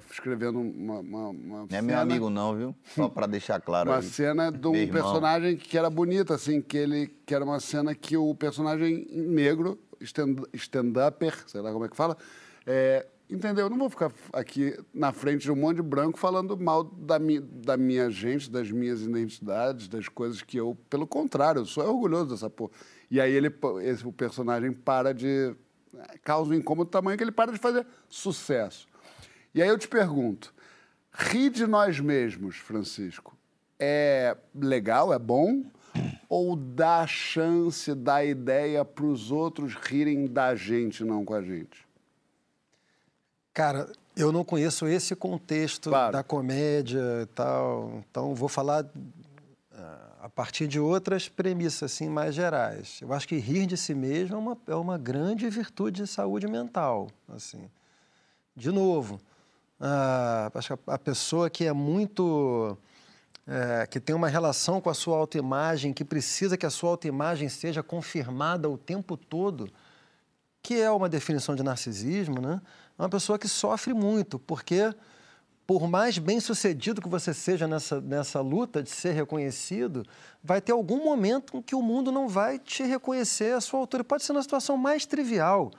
[0.09, 2.75] escrevendo uma, uma, uma Não é cena, meu amigo não, viu?
[2.94, 4.03] Só pra deixar claro uma aí.
[4.05, 5.03] cena de um Meu irmão.
[5.03, 9.77] personagem que era bonita, assim, que ele que era uma cena que o personagem negro,
[10.01, 12.16] stand- stand-upper, sei lá como é que fala,
[12.64, 13.66] é, entendeu?
[13.66, 17.18] Eu não vou ficar aqui na frente de um monte de branco falando mal da,
[17.18, 20.77] mi, da minha gente, das minhas identidades, das coisas que eu...
[20.88, 22.73] Pelo contrário, eu sou orgulhoso dessa porra.
[23.11, 25.55] E aí ele, esse, o personagem para de...
[26.23, 28.88] Causa um incômodo tamanho que ele para de fazer sucesso.
[29.55, 30.53] E aí eu te pergunto,
[31.12, 33.37] rir de nós mesmos, Francisco,
[33.79, 35.64] é legal, é bom?
[36.29, 41.84] Ou dá chance, dá ideia para os outros rirem da gente, não com a gente?
[43.54, 46.12] Cara, eu não conheço esse contexto Claro.
[46.12, 48.84] da comédia e tal, então vou falar
[49.72, 52.98] ah, a partir de outras premissas assim mais gerais.
[53.00, 56.48] Eu acho que rir de si mesmo é uma, é uma grande virtude de saúde
[56.48, 57.70] mental, assim.
[58.56, 59.20] De novo,
[59.80, 62.76] ah, acho que a, a pessoa que é muito
[63.46, 67.48] é, que tem uma relação com a sua autoimagem, que precisa que a sua autoimagem
[67.48, 69.70] seja confirmada o tempo todo,
[70.62, 72.60] que é uma definição de narcisismo, né?
[72.98, 74.94] É uma pessoa que sofre muito, porque
[75.66, 80.04] por mais bem sucedido que você seja nessa, nessa luta de ser reconhecido,
[80.42, 84.04] vai ter algum momento em que o mundo não vai te reconhecer à sua altura.
[84.04, 85.70] Pode ser na situação mais trivial,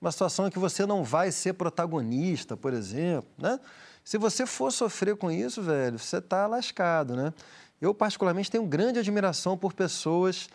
[0.00, 3.60] uma situação em que você não vai ser protagonista, por exemplo, né?
[4.02, 7.32] Se você for sofrer com isso, velho, você está lascado, né?
[7.80, 10.48] Eu, particularmente, tenho grande admiração por pessoas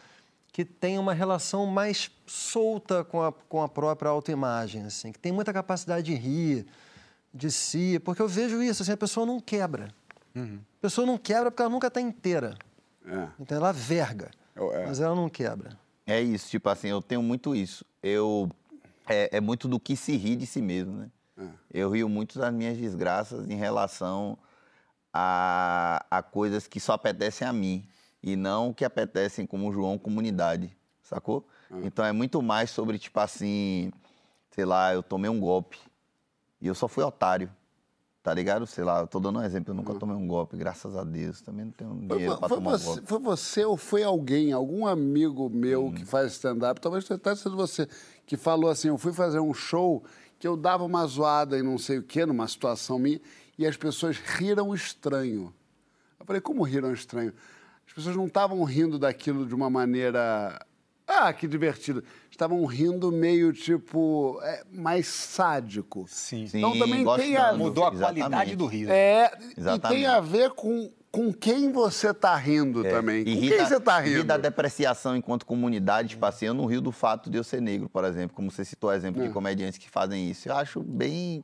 [0.51, 5.31] que têm uma relação mais solta com a, com a própria autoimagem, assim, que tem
[5.31, 6.65] muita capacidade de rir
[7.33, 9.93] de si, porque eu vejo isso, assim, a pessoa não quebra.
[10.35, 12.57] A pessoa não quebra porque ela nunca está inteira.
[13.05, 13.27] É.
[13.39, 14.85] Então ela verga, Eu- é.
[14.85, 15.77] mas ela não quebra.
[16.07, 17.85] É isso, tipo assim, eu tenho muito isso.
[18.01, 18.49] Eu
[19.07, 21.09] é, é muito do que se ri de si mesmo, né?
[21.73, 24.37] Eu rio muito das minhas desgraças em relação
[25.13, 27.87] a, a coisas que só apetecem a mim
[28.21, 31.45] e não que apetecem como João comunidade, sacou?
[31.83, 33.91] Então é muito mais sobre tipo assim,
[34.51, 35.77] sei lá, eu tomei um golpe
[36.61, 37.49] e eu só fui otário.
[38.21, 38.67] Tá ligado?
[38.67, 41.41] Sei lá, eu tô dando um exemplo, eu nunca tomei um golpe, graças a Deus.
[41.41, 43.07] Também não tenho Foi, dinheiro pra foi tomar um você, golpe.
[43.07, 45.93] foi você ou foi alguém, algum amigo meu Hum.
[45.93, 47.87] que faz stand-up, talvez tenha sido você,
[48.25, 50.03] que falou assim: eu fui fazer um show
[50.37, 53.21] que eu dava uma zoada e não sei o quê, numa situação minha,
[53.57, 55.53] e as pessoas riram estranho.
[56.19, 57.33] Eu falei: como riram estranho?
[57.99, 60.57] As pessoas não estavam rindo daquilo de uma maneira.
[61.05, 62.03] Ah, que divertido.
[62.31, 64.39] Estavam rindo meio tipo.
[64.41, 66.05] é, mais sádico.
[66.07, 66.47] Sim.
[66.47, 68.19] Sim, Então também tem a- Mudou a exatamente.
[68.21, 68.91] qualidade do riso.
[68.91, 69.97] É, e Exatamente.
[69.97, 73.23] tem a ver com, com quem você tá rindo também.
[73.27, 74.23] E Com quem da- você tá ri rindo?
[74.23, 77.89] da depreciação enquanto comunidade, tipo assim, eu não rio do fato de eu ser negro,
[77.89, 79.27] por exemplo, como você citou o exemplo É.
[79.27, 80.47] de comediantes que fazem isso.
[80.47, 81.43] Eu acho bem,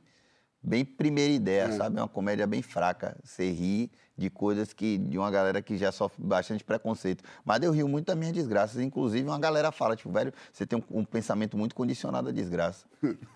[0.62, 1.98] bem primeira ideia, sabe?
[1.98, 3.16] É uma comédia bem fraca.
[3.24, 7.22] Você ri de coisas que de uma galera que já sofre bastante preconceito.
[7.44, 8.80] Mas eu rio muito das minhas desgraças.
[8.80, 12.86] Inclusive, uma galera fala, tipo, velho, você tem um, um pensamento muito condicionado à desgraça.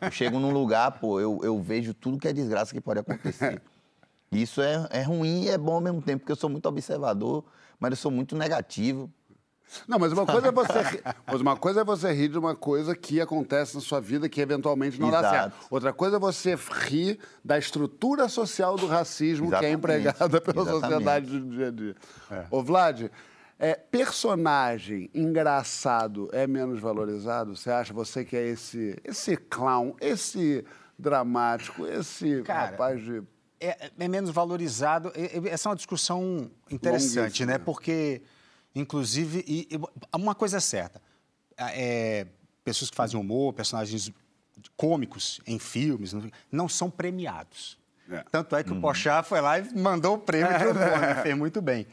[0.01, 3.61] Eu chego num lugar, pô, eu, eu vejo tudo que é desgraça que pode acontecer.
[4.33, 7.45] Isso é, é ruim e é bom ao mesmo tempo, porque eu sou muito observador,
[7.81, 9.11] mas eu sou muito negativo.
[9.87, 12.55] Não, mas uma coisa é você rir, mas uma coisa é você rir de uma
[12.57, 15.35] coisa que acontece na sua vida que eventualmente não dá Exato.
[15.37, 15.67] certo.
[15.71, 16.57] Outra coisa é você
[16.89, 19.77] rir da estrutura social do racismo que é Exatamente.
[19.79, 20.81] empregada pela Exatamente.
[20.91, 21.97] sociedade do dia a dia.
[22.51, 23.11] Ô, Vlad,
[23.59, 27.57] é, personagem engraçado é menos valorizado?
[27.57, 27.93] Você acha?
[27.93, 30.65] Você que é esse, esse clown, esse
[30.99, 33.23] dramático, esse Cara, rapaz de...
[33.61, 35.13] é, é menos valorizado.
[35.17, 37.59] E- e- Essa é uma discussão interessante, né?
[37.59, 38.23] Porque,
[38.75, 41.01] inclusive, e- e uma coisa é certa:
[41.57, 42.27] é,
[42.65, 44.11] pessoas que fazem humor, personagens
[44.77, 47.79] cômicos em filmes, não- não são premiados.
[48.11, 48.25] É.
[48.31, 51.23] Tanto é que o Pochá foi lá e mandou o prêmio de humor, né?
[51.23, 51.87] fez muito bem.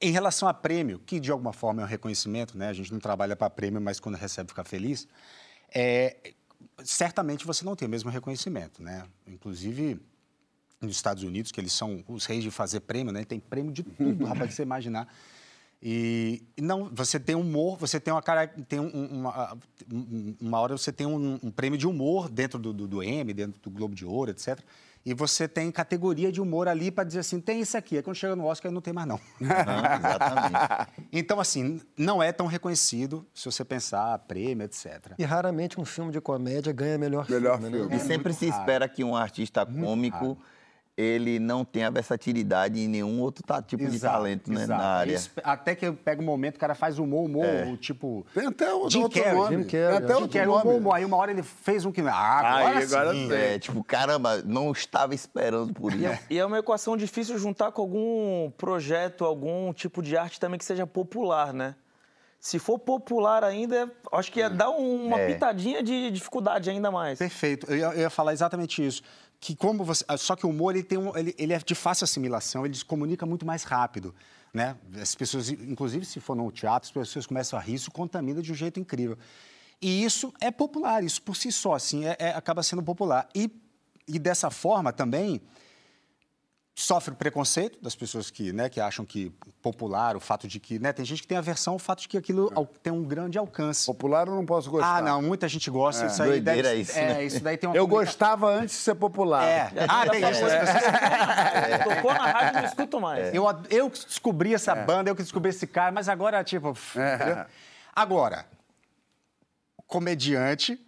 [0.00, 2.68] Em relação a prêmio, que de alguma forma é um reconhecimento, né?
[2.68, 5.08] A gente não trabalha para prêmio, mas quando recebe fica feliz.
[5.74, 6.32] É,
[6.84, 9.04] certamente você não tem o mesmo reconhecimento, né?
[9.26, 10.00] Inclusive
[10.80, 13.24] nos Estados Unidos, que eles são os reis de fazer prêmio, né?
[13.24, 15.12] Tem prêmio de tudo, rapaz, que você imaginar.
[15.80, 18.88] E, não, você tem humor, você tem uma cara, tem um-
[19.20, 19.56] uma,
[19.92, 23.32] um- uma hora você tem um, um prêmio de humor dentro do, do, do Emmy,
[23.32, 24.58] dentro do Globo de Ouro, etc.
[25.06, 27.96] E você tem categoria de humor ali para dizer assim, tem isso aqui.
[27.96, 29.20] Aí quando chega no Oscar, não tem mais não.
[29.40, 30.98] Não, exatamente.
[31.12, 35.12] Então, assim, não é tão reconhecido se você pensar prêmio, etc.
[35.18, 37.76] E raramente um filme de comédia ganha melhor, Melhor filme.
[37.78, 37.90] filme.
[37.90, 37.96] Né?
[37.96, 40.36] E sempre se espera que um artista cômico
[41.00, 45.14] ele não tenha versatilidade em nenhum outro tipo de Exato, talento né, na área.
[45.14, 48.26] Isso, até que pega um momento, o cara faz humor, humor, o tipo...
[48.34, 49.56] Tem até o Jim outro Carrey, nome.
[49.58, 50.16] Jim Carrey, Tem até é.
[50.16, 50.62] Jim outro nome.
[50.62, 50.94] humor, humor.
[50.96, 52.00] Aí uma hora ele fez um que...
[52.00, 53.32] Ah, agora, Aí, agora sim.
[53.32, 56.18] É, tipo, caramba, não estava esperando por isso.
[56.28, 60.64] E é uma equação difícil juntar com algum projeto, algum tipo de arte também que
[60.64, 61.76] seja popular, né?
[62.40, 65.26] Se for popular ainda, acho que ia dar um- uma É.
[65.32, 67.18] pitadinha de dificuldade ainda mais.
[67.18, 67.66] Perfeito.
[67.68, 69.02] Eu ia, eu ia falar exatamente isso.
[69.40, 71.74] Que como você, ah, só que o humor ele tem um, ele, ele é de
[71.74, 74.14] fácil assimilação, ele se comunica muito mais rápido,
[74.52, 74.76] né?
[75.00, 78.50] As pessoas, inclusive se for no teatro, as pessoas começam a rir, isso contamina de
[78.50, 79.16] um jeito incrível.
[79.80, 83.28] E isso é popular, isso por si só, assim, é- é- acaba sendo popular.
[83.32, 83.48] E,
[84.08, 85.40] e dessa forma também
[86.80, 90.92] sofre preconceito das pessoas que, né, que acham que popular, o fato de que, né,
[90.92, 93.84] tem gente que tem aversão ao fato de que aquilo al- tem um grande alcance.
[93.84, 94.98] Popular eu não posso gostar.
[94.98, 96.06] Ah, não, muita gente gosta.
[96.06, 97.24] Isso aí Doideira deve, isso, é, né?
[97.24, 99.44] isso daí tem uma Eu comunica- gostava antes de ser popular.
[99.44, 99.72] É.
[99.88, 100.44] Ah, tem isso.
[100.44, 103.34] as pessoas- Tocou na rádio, não escuto mais.
[103.34, 106.74] Eu, eu que descobri essa banda, eu que descobri esse cara, mas agora, tipo.
[106.96, 107.14] É.
[107.16, 107.44] entendeu?
[107.94, 108.46] Agora,
[109.86, 110.78] comediante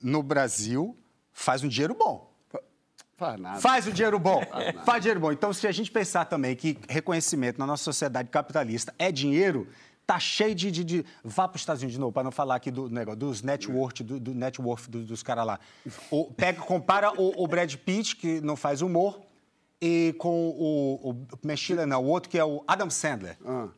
[0.00, 0.96] no Brasil
[1.32, 2.31] faz um dinheiro bom.
[3.22, 3.60] Faz nada.
[3.60, 4.42] Faz o dinheiro bom.
[4.84, 5.30] Faz dinheiro bom.
[5.30, 9.68] Então, se a gente pensar também que reconhecimento na nossa sociedade capitalista é dinheiro,
[10.06, 10.70] tá cheio de.
[10.72, 11.06] de, de...
[11.22, 13.70] Vá para os Estados Unidos de novo, para não falar aqui do negócio, dos net
[13.70, 15.60] worth, do, do net worth do- dos caras lá.
[16.10, 19.20] O, pega, compara o, o Brad Pitt, que não faz humor,
[19.80, 21.10] e com o.
[21.10, 23.36] o Mexila, não, o outro que é o Adam Sandler.
[23.46, 23.68] Ah.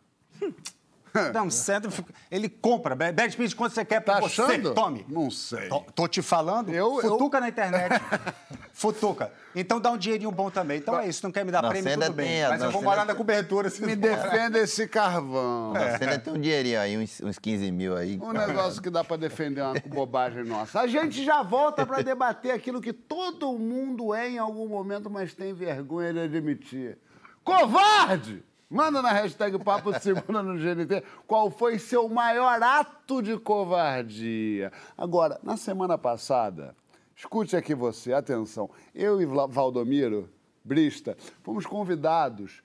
[1.50, 2.94] Sandler, fica- ele compra.
[2.94, 4.42] Brad Pitt, quanto você quer pra Tá você?
[4.42, 4.74] achando?
[4.74, 5.05] Tome.
[5.09, 5.68] Não sei.
[5.68, 6.70] Tô, tô te falando.
[6.70, 7.92] Eu- eu- Futuca na internet.
[8.72, 9.33] Futuca.
[9.55, 10.79] Então dá um dinheirinho bom também.
[10.79, 12.27] Então é isso, não quer me dar Não, prêmio, tudo bem.
[12.27, 13.70] tem, Mas eu não, vou você morar ainda na cobertura.
[13.70, 13.96] se Me for.
[14.00, 15.72] defenda esse carvão.
[15.72, 18.18] Você ainda tem um dinheirinho aí, uns, uns 15 mil aí.
[18.20, 20.81] Um negócio que dá pra defender uma bobagem nossa.
[20.81, 25.33] A gente já volta pra debater aquilo que todo mundo é em algum momento, mas
[25.35, 26.98] tem vergonha de admitir.
[27.44, 28.42] Covarde!
[28.68, 34.72] Manda na hashtag Papo Segunda no GNT qual foi seu maior ato de covardia.
[34.96, 36.74] Agora, na semana passada,
[37.14, 38.70] escute aqui você, atenção.
[38.94, 40.29] Eu e Valdomiro
[40.64, 42.62] Brista fomos convidados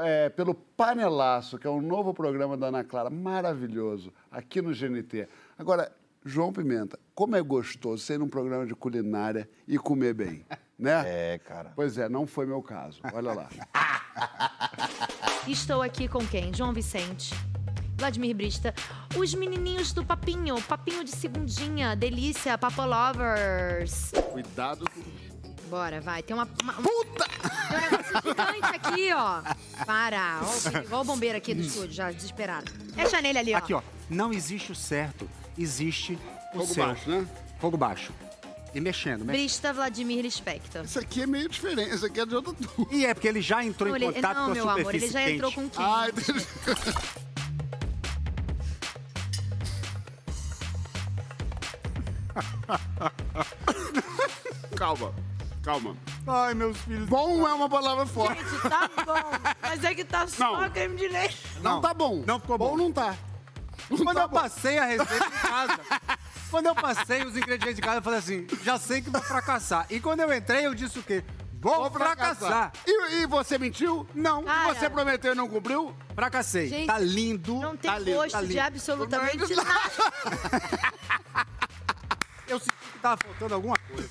[0.00, 5.28] é, pelo Panelaço, que é um novo programa da Ana Clara, maravilhoso, aqui no GNT.
[5.56, 5.90] Agora,
[6.24, 10.44] João Pimenta, como é gostoso ser num programa de culinária e comer bem,
[10.78, 11.04] né?
[11.06, 11.72] É, cara.
[11.74, 13.00] Pois é, não foi meu caso.
[13.12, 13.48] Olha lá.
[15.48, 16.52] Estou aqui com quem?
[16.52, 17.34] João Vicente.
[17.96, 18.74] Vladimir Brista.
[19.16, 20.60] Os menininhos do Papinho.
[20.60, 21.96] Papinho de segundinha.
[21.96, 22.58] Delícia.
[22.58, 24.12] Papo Lovers.
[24.30, 25.00] Cuidado com...
[25.70, 26.22] Bora, vai.
[26.22, 26.46] Tem uma...
[26.62, 27.26] uma Puta!
[27.68, 29.42] Tem um negócio gigante aqui, ó.
[29.86, 30.40] Para.
[30.42, 32.70] Ó, igual o bombeiro aqui do estúdio, já desesperado.
[32.94, 33.58] Fecha nele ali, ó.
[33.58, 33.82] Aqui, ó.
[34.08, 36.18] Não existe o certo, existe
[36.54, 36.86] o Fogo seu.
[36.86, 37.26] baixo, né?
[37.58, 38.12] Fogo baixo.
[38.78, 39.26] E mexendo, mexendo.
[39.26, 40.84] Brista Vladimir Lispector.
[40.84, 42.86] Isso aqui é meio diferente, isso aqui é de outra turma.
[42.92, 44.86] E é porque ele já entrou Não, em ele- contato não, com a meu superfície
[44.86, 45.34] amor, ele já quente.
[45.34, 45.82] entrou com 15.
[45.82, 46.46] Ai, Deus.
[54.76, 55.12] Calma.
[55.62, 55.96] calma.
[56.26, 57.08] Ai, meus filhos.
[57.08, 58.42] Bom é uma palavra forte.
[58.44, 59.54] Gente, tá bom.
[59.60, 60.70] Mas é que tá só Não.
[60.70, 61.38] creme de leite.
[61.56, 62.22] Não, Não, tá bom.
[62.26, 62.70] não ficou bom.
[62.70, 63.16] Bom não tá.
[63.90, 64.40] Não Quando tá eu bom.
[64.40, 65.80] passei a receita em casa,
[66.50, 69.86] quando eu passei os ingredientes de casa, eu falei assim, já sei que vou fracassar.
[69.90, 71.22] E quando eu entrei, eu disse o quê?
[71.60, 72.72] Vou, Vou fracassar.
[72.86, 74.06] E, e você mentiu?
[74.14, 74.74] Não, Cara.
[74.74, 75.92] Você prometeu e não cumpriu?
[76.14, 76.68] fracassei.
[76.68, 77.54] Gente, tá lindo.
[77.54, 78.52] Não tem tá lindo, gosto tá lindo.
[78.52, 79.68] de absolutamente nada.
[82.46, 84.08] Eu senti que tava faltando alguma coisa.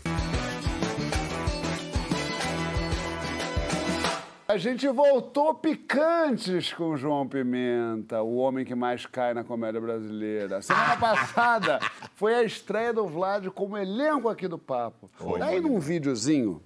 [4.47, 9.81] A gente voltou picantes com o João Pimenta, o homem que mais cai na comédia
[9.81, 10.61] brasileira.
[10.61, 11.79] Semana passada
[12.15, 15.09] foi a estreia do Vlad como elenco aqui do Papo.
[15.37, 16.63] Daí num videozinho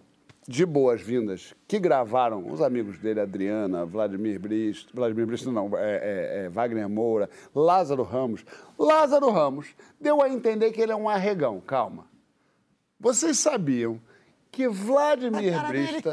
[0.47, 6.45] de boas-vindas que gravaram os amigos dele, Adriana, Vladimir Brist, Vladimir Brist não, é, é,
[6.45, 8.45] é, Wagner Moura, Lázaro Ramos.
[8.77, 12.05] Lázaro Ramos deu a entender que ele é um arregão, calma.
[12.99, 13.99] Vocês sabiam
[14.51, 16.11] que Vladimir Brista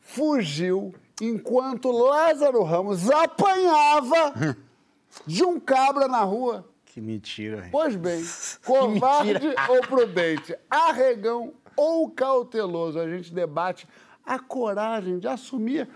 [0.00, 4.56] fugiu enquanto Lázaro Ramos apanhava
[5.26, 6.66] de um cabra na rua?
[6.86, 7.70] Que mentira, velho.
[7.70, 8.24] Pois bem,
[8.64, 13.86] covarde ou prudente, arregão ou cauteloso, a gente debate
[14.24, 15.86] a coragem de assumir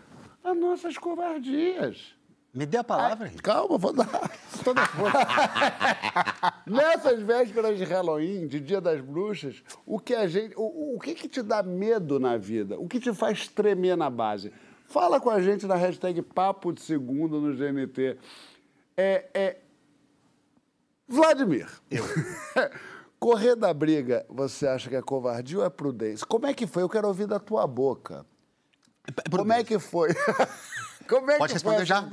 [0.45, 2.15] as nossas covardias.
[2.53, 3.43] Me dê a palavra, Henrique.
[3.43, 4.09] Calma, vou dar
[4.65, 5.19] toda a força.
[6.71, 11.15] Nessas vésperas de Halloween, de Dia das Bruxas, o que a gente, o, o que
[11.15, 12.79] que te dá medo na vida?
[12.79, 14.53] O que te faz tremer na base?
[14.87, 18.17] Fala com a gente na hashtag Papo de Segunda no GNT.
[18.97, 19.57] É, é...
[21.09, 21.69] Vladimir.
[21.91, 22.05] Eu.
[23.19, 26.27] Correr da briga, você acha que é covardia ou é prudência?
[26.27, 26.83] Como é que foi?
[26.83, 28.25] Eu quero ouvir da tua boca.
[29.31, 30.11] Como é que foi?
[31.09, 32.09] Como é Pode que foi responder já?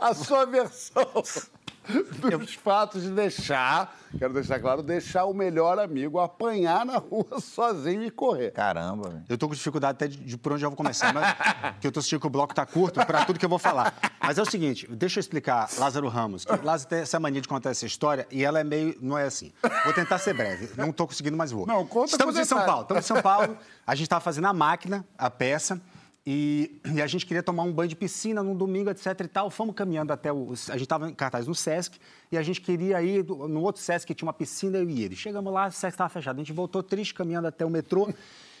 [0.00, 1.04] a sua versão
[2.38, 8.02] dos fatos de deixar, quero deixar claro, deixar o melhor amigo apanhar na rua sozinho
[8.02, 8.52] e correr.
[8.52, 9.24] Caramba, velho.
[9.28, 11.34] Eu tô com dificuldade até de, de por onde eu vou começar, mas
[11.74, 13.94] porque eu tô sentindo que o bloco tá curto para tudo que eu vou falar.
[14.20, 16.44] Mas é o seguinte, deixa eu explicar Lázaro Ramos.
[16.44, 19.24] Que Lázaro tem essa mania de contar essa história e ela é meio, não é
[19.24, 19.52] assim.
[19.84, 20.70] Vou tentar ser breve.
[20.76, 21.66] Não tô conseguindo, mas vou.
[21.66, 22.64] Não, conta Estamos em São.
[22.64, 22.82] Paulo.
[22.82, 23.56] Estamos em São Paulo.
[23.86, 25.80] A gente tava fazendo a máquina, a peça.
[26.26, 29.48] E, e a gente queria tomar um banho de piscina num domingo, etc e tal.
[29.48, 30.52] Fomos caminhando até o...
[30.68, 31.98] A gente estava em cartaz no Sesc
[32.32, 35.14] e a gente queria ir no outro Sesc que tinha uma piscina, eu e ele.
[35.14, 36.36] Chegamos lá, o Sesc estava fechado.
[36.36, 38.12] A gente voltou triste, caminhando até o metrô.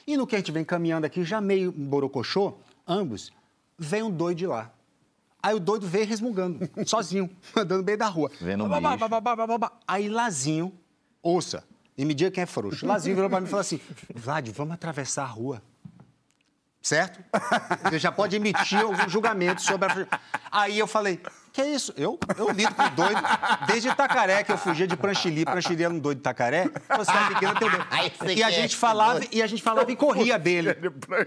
[0.06, 2.54] E no que a gente vem caminhando aqui, já meio borocochô,
[2.86, 3.32] ambos,
[3.76, 4.72] vem um doido de lá.
[5.42, 8.30] Aí o doido veio resmungando, sozinho, andando no meio da rua.
[8.40, 9.72] Vendo um Babá.
[9.86, 10.72] Aí Lazinho,
[11.20, 11.64] ouça,
[11.98, 12.86] e me diga quem é frouxo.
[12.86, 13.80] Lazinho virou pra mim e falou assim:
[14.14, 15.62] Vlad, vamos atravessar a rua.
[16.86, 17.18] Certo?
[17.82, 20.20] Você já pode emitir algum julgamento sobre a.
[20.52, 21.20] Aí eu falei,
[21.56, 21.90] que é isso?
[21.96, 23.18] Eu, eu lido com doido.
[23.66, 26.68] Desde Itacaré, que eu fugia de Pranchili, Pranchili era um doido de Itacaré.
[26.98, 27.86] Você é pequeno, tem doido.
[28.38, 30.76] E a quer gente falava, e a gente falava e corria dele.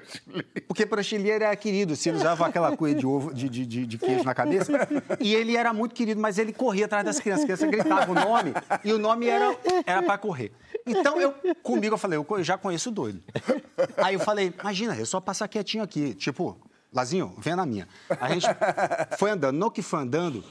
[0.69, 3.97] Porque Pranchili era querido, se ele usava aquela coisa de ovo, de, de, de, de
[3.97, 4.71] queijo na cabeça.
[5.19, 7.39] E ele era muito querido, mas ele corria atrás das crianças.
[7.39, 10.51] As crianças gritavam o nome, e o nome era, era para correr.
[10.85, 13.19] Então, eu, comigo, eu falei, eu já conheço o doido.
[13.97, 16.55] Aí eu falei, imagina, eu só passar quietinho aqui, tipo,
[16.93, 17.87] Lazinho, vem na minha.
[18.19, 18.45] A gente
[19.17, 19.55] foi andando.
[19.57, 20.43] No que foi andando,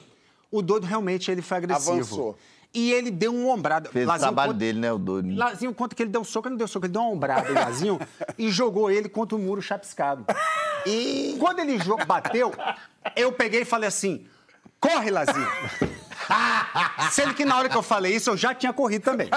[0.51, 1.93] o doido realmente ele foi agressivo.
[1.93, 2.39] Avançou.
[2.73, 3.89] E ele deu um ombrado.
[3.91, 5.35] Fez o Lazinho, trabalho quando- dele, né, o doido.
[5.35, 7.51] Lazinho conta que ele deu um soco, ele não deu soco, ele deu uma ombrada
[7.51, 7.99] em Lazinho
[8.37, 10.25] e jogou ele contra o muro chapiscado.
[10.87, 12.53] E quando ele bateu,
[13.17, 14.27] eu peguei e falei assim:
[14.79, 15.49] corre, Lazinho.
[17.11, 19.31] Sendo que na hora que eu falei isso, eu já tinha corrido também.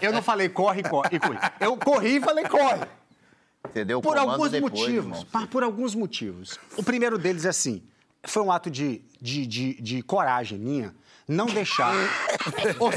[0.00, 1.38] Eu não falei corre, corre e corri.
[1.58, 2.86] Eu corri e falei corre.
[3.72, 4.94] Você deu o Por alguns depois, motivos.
[5.18, 5.26] irmão.
[5.32, 6.58] mas por alguns motivos.
[6.76, 7.82] O primeiro deles é assim:
[8.24, 10.94] foi um ato de, de, de, de coragem minha
[11.28, 11.92] não deixar.
[12.80, 12.90] Ou-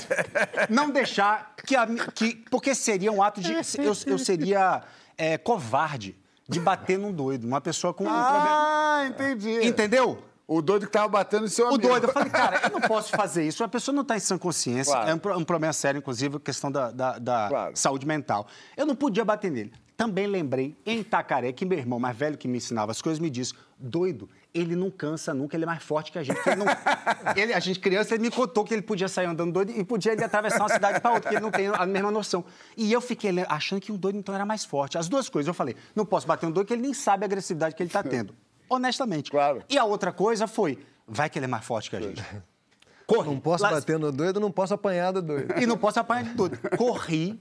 [0.69, 2.36] não deixar que, a, que.
[2.49, 3.54] Porque seria um ato de.
[3.54, 4.82] Eu, eu seria
[5.17, 6.15] é, covarde
[6.47, 8.45] de bater num doido, uma pessoa com um problema.
[8.49, 9.65] Ah, entendi.
[9.65, 10.23] Entendeu?
[10.45, 11.88] O doido que tava batendo em seu O amigo.
[11.88, 13.63] doido, eu falei, cara, eu não posso fazer isso.
[13.63, 14.91] A pessoa não está em sã consciência.
[14.93, 15.10] Claro.
[15.10, 17.76] É um, pro- um problema sério, inclusive, a questão da, da- da Claro.
[17.78, 18.45] saúde mental.
[18.76, 19.71] Eu não podia bater nele.
[19.95, 23.29] Também lembrei, em Itacaré, que meu irmão mais velho que me ensinava as coisas me
[23.29, 26.39] disse: doido, ele não cansa nunca, ele é mais forte que a gente.
[26.47, 26.65] Ele não...
[27.36, 30.13] ele, a gente, criança, ele me contou que ele podia sair andando doido e podia
[30.13, 32.43] ele atravessar uma cidade para outra, que ele não tem a mesma noção.
[32.76, 34.97] E eu fiquei achando que o doido então era mais forte.
[34.97, 37.28] As duas coisas, eu falei: não posso bater um doido, que ele nem sabe a
[37.28, 38.36] agressividade que ele está tendo.
[38.70, 39.30] Honestamente.
[39.30, 39.63] Claro.
[39.70, 42.24] E a outra coisa foi: vai que ele é mais forte que a gente.
[43.05, 43.30] Corre.
[43.30, 45.53] Não posso Lá- bater no doido, não posso apanhar do doido.
[45.59, 46.57] E não posso apanhar de doido.
[46.78, 47.39] Corri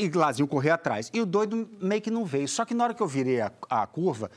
[0.00, 1.10] e Lazinho correu atrás.
[1.12, 2.48] E o doido meio que não veio.
[2.48, 4.30] Só que na hora que eu virei a, a curva,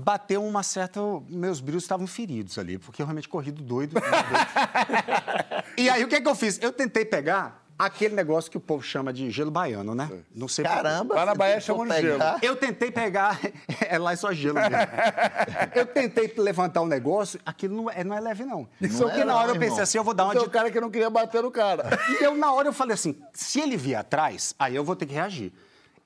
[0.00, 1.00] bateu uma certa.
[1.28, 3.96] Meus brilhos estavam feridos ali, porque eu realmente corri do doido.
[5.78, 6.58] e aí o que é que eu fiz?
[6.60, 10.08] Eu tentei pegar Aquele negócio que o povo chama de gelo baiano, né?
[10.32, 10.64] Não sei.
[10.64, 11.14] Caramba!
[11.14, 12.22] Lá na Bahia chamam de gelo.
[12.40, 13.40] Eu tentei pegar.
[13.86, 14.76] É lá é só gelo mesmo.
[15.74, 18.66] Eu tentei levantar um negócio, aquilo não é, não é leve, não.
[18.90, 19.68] Só que é na não, hora eu irmão.
[19.68, 21.42] pensei assim, eu vou dar uma Você é de o cara que não queria bater
[21.42, 21.84] no cara.
[22.08, 25.06] E eu, na hora, eu falei assim: se ele vier atrás, aí eu vou ter
[25.06, 25.52] que reagir.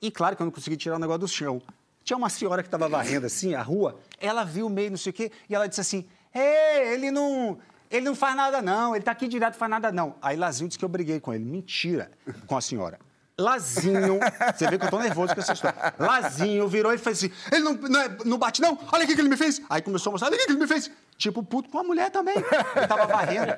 [0.01, 1.61] E claro que eu não consegui tirar o negócio do chão.
[2.03, 5.11] Tinha uma senhora que estava varrendo assim a rua, ela viu o meio, não sei
[5.11, 7.57] o quê, e ela disse assim: Ei, ele não.
[7.89, 8.95] Ele não faz nada, não.
[8.95, 10.15] Ele tá aqui direto, faz nada, não.
[10.21, 11.43] Aí Lazinho disse que eu briguei com ele.
[11.43, 12.11] Mentira
[12.45, 12.99] com a senhora.
[13.39, 14.19] Lazinho,
[14.53, 15.93] você vê que eu tô nervoso com essa história.
[15.97, 18.77] Lazinho virou e fez assim: ele não, não, é- não bate, não?
[18.91, 19.61] Olha o que ele me fez.
[19.69, 20.91] Aí começou a mostrar: olha o que ele me fez.
[21.17, 22.35] Tipo, puto com a mulher também.
[22.35, 23.53] Ele tava varrendo.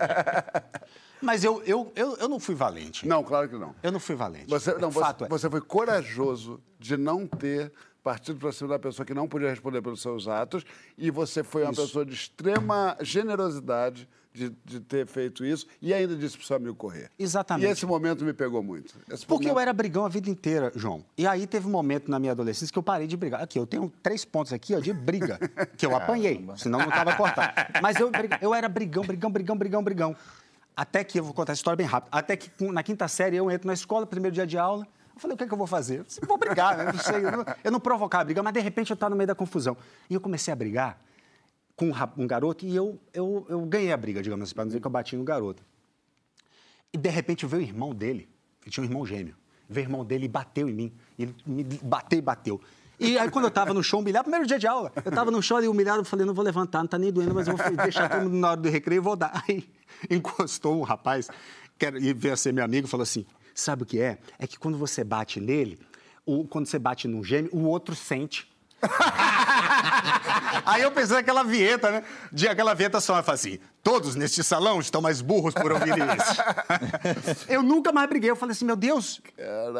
[1.21, 3.07] Mas eu, eu, eu, eu não fui valente.
[3.07, 3.75] Não, claro que não.
[3.84, 4.49] Eu não fui valente.
[4.49, 5.27] Você, não, você, fato é.
[5.27, 7.71] você foi corajoso de não ter
[8.03, 10.65] partido para cima da pessoa que não podia responder pelos seus atos
[10.97, 16.15] e você foi uma pessoa de extrema generosidade de, de ter feito isso e ainda
[16.15, 17.09] disse para o seu amigo correr.
[17.19, 17.67] Exatamente.
[17.67, 18.95] E esse momento me pegou muito.
[19.09, 21.03] Esse Porque eu momento- era brigão a vida inteira, João.
[21.17, 23.41] E aí teve um momento na minha adolescência que eu parei de brigar.
[23.41, 25.38] Aqui, eu tenho três pontos aqui ó, de briga,
[25.77, 27.53] que eu apanhei, senão não estava cortado.
[27.82, 28.09] Mas eu,
[28.41, 30.15] eu era brigão, brigão, brigão, brigão, brigão.
[30.75, 33.51] Até que, eu vou contar essa história bem rápido, até que na quinta série eu
[33.51, 35.67] entro na escola, primeiro dia de aula, eu falei, o que é que eu vou
[35.67, 35.99] fazer?
[35.99, 36.86] Eu disse, vou brigar, né?
[36.86, 39.15] Não sei, eu não, eu não provocar a briga, mas de repente eu estava no
[39.17, 39.75] meio da confusão.
[40.09, 40.97] E eu comecei a brigar
[41.76, 44.80] com um, garoto e eu, eu, eu ganhei a briga, digamos assim, para não dizer
[44.80, 45.63] que eu bati no garoto.
[46.93, 48.30] E de repente veio o irmão dele,
[48.61, 49.36] ele tinha um irmão gêmeo.
[49.69, 50.93] Veio o irmão dele e bateu em mim.
[51.17, 52.61] Ele me bateu e bateu.
[52.99, 55.41] E aí, quando eu tava no show humilhado, primeiro dia de aula, eu tava no
[55.41, 57.72] show ali humilhado, eu falei, não vou levantar, não tá nem doendo, mas eu vou
[57.78, 59.43] deixar todo mundo na hora do recreio e vou dar.
[59.47, 59.67] Aí
[60.07, 61.28] encostou um rapaz,
[61.80, 64.19] que era, e veio a ser meu amigo, falou assim: sabe o que é?
[64.38, 65.80] É que quando você bate nele,
[66.24, 68.47] o, quando você bate num gêmeo, o outro sente.
[70.65, 72.03] Aí eu pensei naquela vinheta, né?
[72.31, 75.93] De aquela vinheta só, eu falei assim: todos neste salão estão mais burros por ouvir
[75.97, 77.45] isso.
[77.49, 78.29] eu nunca mais briguei.
[78.29, 79.21] Eu falei assim: meu Deus,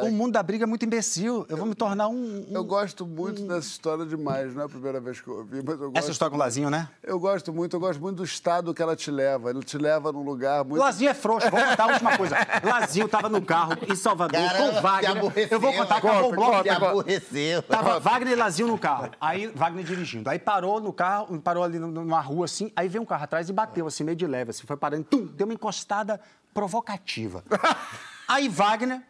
[0.04, 1.46] o mundo da briga é muito imbecil.
[1.50, 2.14] Eu vou me tornar um.
[2.16, 5.58] um- Eu gosto muito dessa história demais, não é a primeira vez que eu ouvi,
[5.64, 5.98] mas eu gosto.
[5.98, 6.88] Essa história com o Lazinho, né?
[7.04, 9.50] Eu gosto muito, eu gosto muito do estado que ela te leva.
[9.50, 10.80] Ele te leva num lugar muito.
[10.82, 11.50] Lazinho é frouxo.
[11.50, 12.36] Vou contar a última coisa.
[12.64, 15.48] Lazinho tava no carro em Salvador Caramba, com Wagner.
[15.52, 16.64] Eu vou contar, acabou o bloco.
[16.64, 17.62] Se aborreceu.
[17.64, 19.10] Tava Wagner e Lazinho no carro.
[19.20, 20.30] Aí Wagner dirigindo.
[20.30, 23.50] Aí parou no carro, parou ali num- numa rua assim, aí veio um carro atrás
[23.50, 26.20] e bateu assim, meio de leve, assim, foi parando, tum, deu uma encostada
[26.54, 27.44] provocativa.
[28.28, 29.02] Aí Wagner,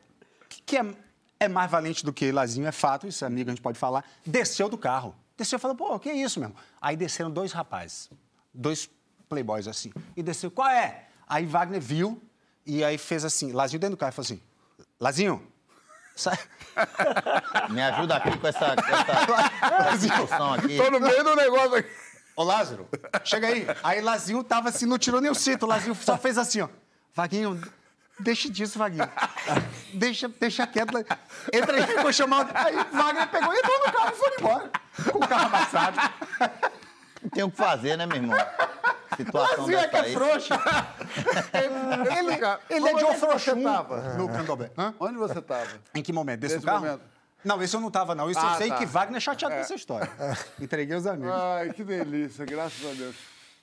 [0.49, 0.85] que, que é,
[1.39, 4.03] é mais valente do que Lazinho, é fato, isso é amigo, a gente pode falar,
[4.25, 5.15] desceu do carro.
[5.37, 6.61] Desceu e falou, pô, que isso, meu irmão?
[6.79, 8.09] Aí desceram dois rapazes,
[8.53, 8.89] dois
[9.27, 11.07] playboys assim, e desceu, qual é?
[11.27, 12.21] Aí Wagner viu
[12.65, 14.41] e aí fez assim, Lazinho dentro do carro e falou assim,
[14.99, 15.47] Lazinho,
[16.15, 16.37] sai...
[17.69, 20.77] Me ajuda aqui com essa, com essa discussão aqui.
[20.77, 22.10] Tô no meio do negócio aqui.
[22.41, 22.87] Ô, Lázaro,
[23.23, 23.67] chega aí.
[23.83, 25.63] Aí Lazinho tava assim, não tirou nem o cinto.
[25.63, 26.67] O Lazinho só fez assim, ó.
[27.13, 27.61] Vaguinho,
[28.19, 29.07] deixa disso, Vaguinho.
[29.93, 30.97] Deixa, deixa quieto.
[31.53, 32.47] Entra aí, vou chamar.
[32.47, 34.71] o- Aí Wagner pegou, entrou no carro e foi embora.
[35.11, 35.97] Com o carro amassado.
[37.21, 38.37] Não tem o que fazer, né, meu irmão?
[39.15, 40.53] Situação Lazinho é que é frouxo.
[41.53, 42.33] Ele,
[42.69, 44.01] ele é de Onde você tava?
[44.15, 44.71] No candomblé.
[44.99, 45.67] Onde você estava?
[45.93, 46.39] Em que momento?
[46.39, 46.79] Desse Nesse carro?
[46.85, 47.01] momento.
[47.43, 48.29] Não, esse eu não tava, não.
[48.29, 48.77] Isso eu Ah, sei tá.
[48.77, 50.09] que Wagner é chateado com essa história.
[50.59, 51.33] Entreguei os amigos.
[51.33, 53.15] Ai, que delícia, graças a Deus.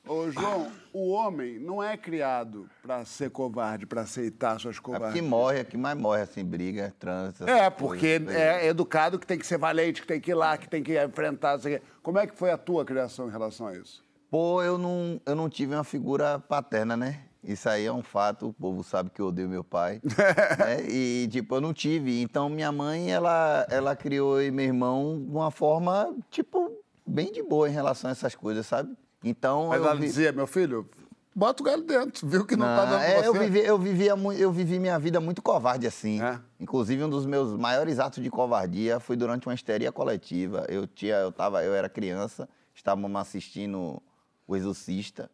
[0.07, 4.97] Ô, João, o homem não é criado para ser covarde, para aceitar suas É porque
[4.99, 5.25] covardias.
[5.25, 7.45] morre, é que mais morre, assim, briga, trânsito.
[7.45, 10.57] essas É, porque é educado que tem que ser valente, que tem que ir lá,
[10.57, 11.53] que tem que enfrentar.
[11.57, 11.87] não sei o quê.
[12.03, 14.03] Como é que foi a tua criação em relação a isso?
[14.31, 17.21] Pô, eu não, eu não tive uma figura paterna, né?
[17.51, 20.03] Isso aí é um fato, o povo sabe que eu odeio meu pai.
[20.59, 20.83] né?
[20.87, 22.21] E, tipo, eu não tive.
[22.21, 26.71] Então, minha mãe, ela, ela criou e meu irmão de uma forma, tipo,
[27.07, 28.95] bem de boa em relação a essas coisas, sabe?
[29.25, 30.87] Então, Mas eu ela vi- dizia, meu filho,
[31.35, 33.39] bota o galho dentro, viu que não, tá Não, dando é, pra eu, você.
[33.49, 36.21] vivi, eu, vivia, eu vivi minha vida muito covarde assim.
[36.23, 36.39] É?
[36.61, 40.67] Inclusive, um dos meus maiores atos de covardia foi durante uma histeria coletiva.
[40.69, 44.03] Eu, tinha, eu, tava, eu era criança, estávamos assistindo
[44.47, 45.31] O Exorcista.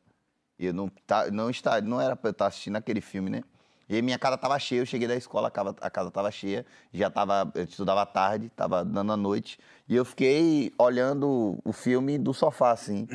[0.59, 3.43] E eu não, tá, não, está, não era para eu estar assistindo aquele filme, né?
[3.89, 6.65] E minha casa estava cheia, eu cheguei da escola, a casa, a casa estava cheia,
[6.93, 12.17] já tava, eu estudava tarde, estava dando a noite, e eu fiquei olhando o filme
[12.17, 13.07] do sofá, assim.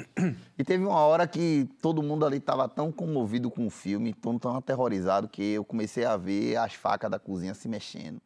[0.58, 4.38] E teve uma hora que todo mundo ali estava tão comovido com o filme, tão,
[4.38, 8.22] tão aterrorizado, que eu comecei a ver as facas da cozinha se mexendo.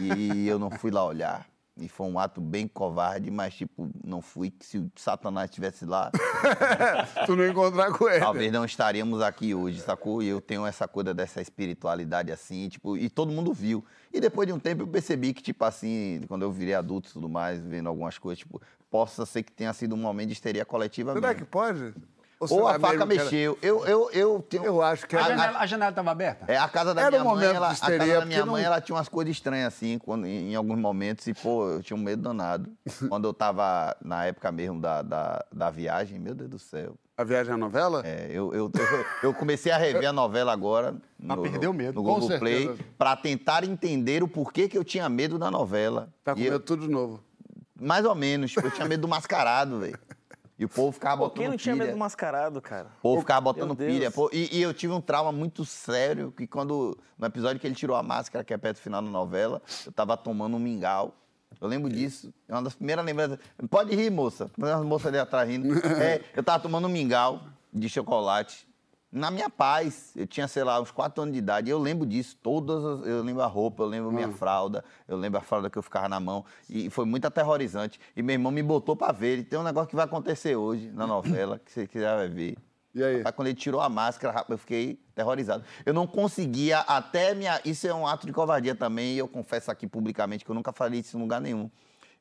[0.00, 1.51] E eu não fui lá olhar.
[1.76, 4.50] E foi um ato bem covarde, mas, tipo, não fui.
[4.50, 6.10] que Se o Satanás estivesse lá,
[7.26, 8.20] Tu não encontrar com ele.
[8.20, 10.22] Talvez não estaríamos aqui hoje, sacou?
[10.22, 13.84] E eu tenho essa coisa dessa espiritualidade assim, tipo, e todo mundo viu.
[14.12, 17.12] E depois de um tempo eu percebi que, tipo assim, quando eu virei adulto e
[17.14, 18.60] tudo mais, vendo algumas coisas, tipo,
[18.90, 21.40] possa ser que tenha sido um momento de histeria coletiva Será mesmo.
[21.46, 21.94] que pode?
[22.50, 23.58] Ou a faca mexeu.
[23.62, 24.64] Eu, eu, eu, tenho...
[24.64, 25.24] Eu acho que A
[25.60, 26.44] a janela estava aberta?
[26.50, 28.46] É, a casa da Era minha um mãe, ela, de a casa histeria, da minha
[28.46, 31.68] mãe, não- ela tinha umas coisas estranhas, assim, quando, em, em alguns momentos, e, pô,
[31.68, 32.70] eu tinha um medo danado.
[33.08, 36.94] quando eu tava, na época mesmo da, da, da viagem, meu Deus do céu.
[37.16, 38.02] a viagem à novela?
[38.04, 40.94] É, eu, eu, eu, eu comecei a rever a novela agora.
[41.18, 41.94] Mas no, perdeu medo.
[41.94, 46.08] No Google Play, pra tentar entender o porquê que eu tinha medo da novela.
[46.24, 47.22] Tá com E eu- medo tudo de novo.
[47.80, 49.98] mais ou menos, eu tinha medo do mascarado, velho.
[50.62, 51.86] E o povo ficava Pô, botando quem não tinha pilha.
[51.86, 52.86] medo do mascarado, cara?
[53.00, 54.12] O povo ficava botando pilha.
[54.12, 57.74] pô, e, e eu tive um trauma muito sério, que quando, no episódio que ele
[57.74, 61.16] tirou a máscara, que é perto do final da novela, eu tava tomando um mingau.
[61.60, 62.32] Eu lembro disso.
[62.48, 63.40] É uma das primeiras lembranças.
[63.68, 64.48] Pode rir, moça.
[64.54, 65.68] Tem umas moças ali atrás rindo.
[66.00, 67.40] É, eu tava tomando um mingau
[67.72, 68.64] de chocolate.
[69.12, 71.68] Na minha paz, eu tinha, sei lá, uns 4 anos de idade.
[71.68, 72.34] Eu lembro disso.
[72.42, 75.76] Todas as- Eu lembro a roupa, eu lembro minha fralda, eu lembro a fralda que
[75.76, 76.42] eu ficava na mão.
[76.68, 78.00] E foi muito aterrorizante.
[78.16, 79.38] E meu irmão me botou pra ver.
[79.40, 82.56] E tem um negócio que vai acontecer hoje na novela, que você quiser vai ver.
[82.94, 83.18] E aí?
[83.18, 85.62] Rapaz, quando ele tirou a máscara, eu fiquei aterrorizado.
[85.84, 87.60] Eu não conseguia até minha.
[87.66, 90.72] Isso é um ato de covardia também, e eu confesso aqui publicamente que eu nunca
[90.72, 91.70] falei isso em lugar nenhum.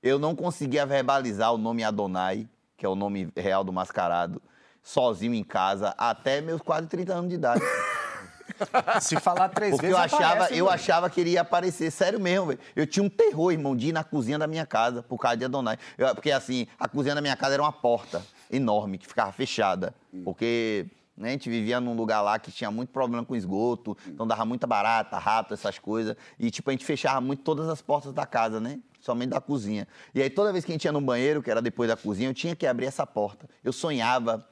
[0.03, 4.41] Eu não conseguia verbalizar o nome Adonai, que é o nome real do mascarado,
[4.83, 7.61] sozinho em casa, até meus quase 30 anos de idade.
[9.01, 10.75] Se falar três Porque vezes, eu achava, aparece, eu velho.
[10.75, 12.59] achava que ele ia aparecer, sério mesmo, velho.
[12.75, 15.45] Eu tinha um terror, irmão, de ir na cozinha da minha casa por causa de
[15.45, 15.77] Adonai.
[15.97, 18.21] Eu- porque assim, a cozinha da minha casa era uma porta
[18.51, 19.95] enorme que ficava fechada.
[20.23, 20.85] Porque
[21.17, 24.45] né, a gente vivia num lugar lá que tinha muito problema com esgoto, então dava
[24.45, 26.15] muita barata, rato, essas coisas.
[26.37, 28.79] E tipo, a gente fechava muito todas as portas da casa, né?
[28.99, 29.87] Somente da cozinha.
[30.13, 32.29] E aí toda vez que a gente ia no banheiro, que era depois da cozinha,
[32.29, 33.47] eu tinha que abrir essa porta.
[33.63, 34.47] Eu sonhava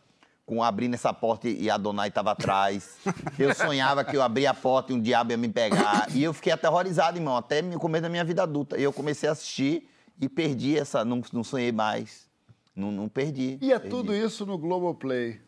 [0.49, 2.97] com abrindo essa porta e a Adonai estava atrás.
[3.37, 6.07] Eu sonhava que eu abria a porta e um diabo ia me pegar.
[6.11, 8.75] E eu fiquei aterrorizado, irmão, até no começo da minha vida adulta.
[8.75, 9.87] E eu comecei a assistir
[10.19, 11.05] e perdi essa.
[11.05, 12.27] Não, não sonhei mais.
[12.75, 13.59] Não, não perdi.
[13.61, 13.95] E é perdi.
[13.95, 15.39] tudo isso no Globoplay.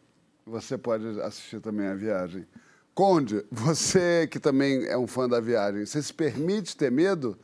[0.45, 2.45] Você pode assistir também a viagem.
[2.93, 7.39] Conde, você que também é um fã da viagem, você se permite ter medo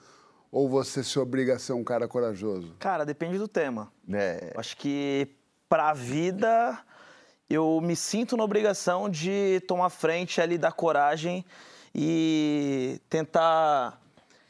[0.52, 2.76] ou você se obriga a ser um cara corajoso?
[2.78, 3.92] Cara, depende do tema.
[4.14, 5.28] É, Acho que
[5.68, 6.78] pra vida
[7.50, 11.46] eu me sinto na obrigação de tomar frente ali da coragem
[11.94, 14.00] e tentar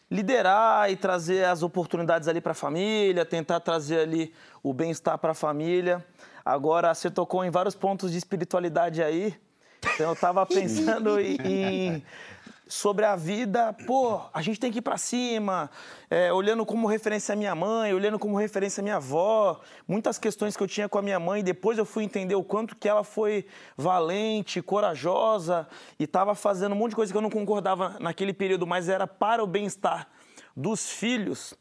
[0.09, 4.33] liderar e trazer as oportunidades ali para a família, tentar trazer ali
[4.63, 6.03] o bem-estar para a família.
[6.43, 9.35] Agora você tocou em vários pontos de espiritualidade aí.
[9.93, 12.03] Então eu tava pensando em, em-
[12.67, 15.69] sobre a vida, pô, a gente tem que ir para cima,
[16.09, 20.57] é, olhando como referência a minha mãe, olhando como referência a minha avó, muitas questões
[20.57, 23.03] que eu tinha com a minha mãe, depois eu fui entender o quanto que ela
[23.03, 23.45] foi
[23.77, 25.67] valente, corajosa
[25.99, 29.07] e estava fazendo um monte de coisa que eu não concordava naquele período, mas era
[29.07, 30.07] para o bem-estar
[30.55, 31.53] dos filhos.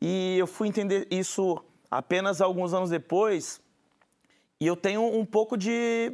[0.00, 3.60] E eu fui entender isso apenas alguns anos depois,
[4.60, 6.12] e eu tenho um pouco de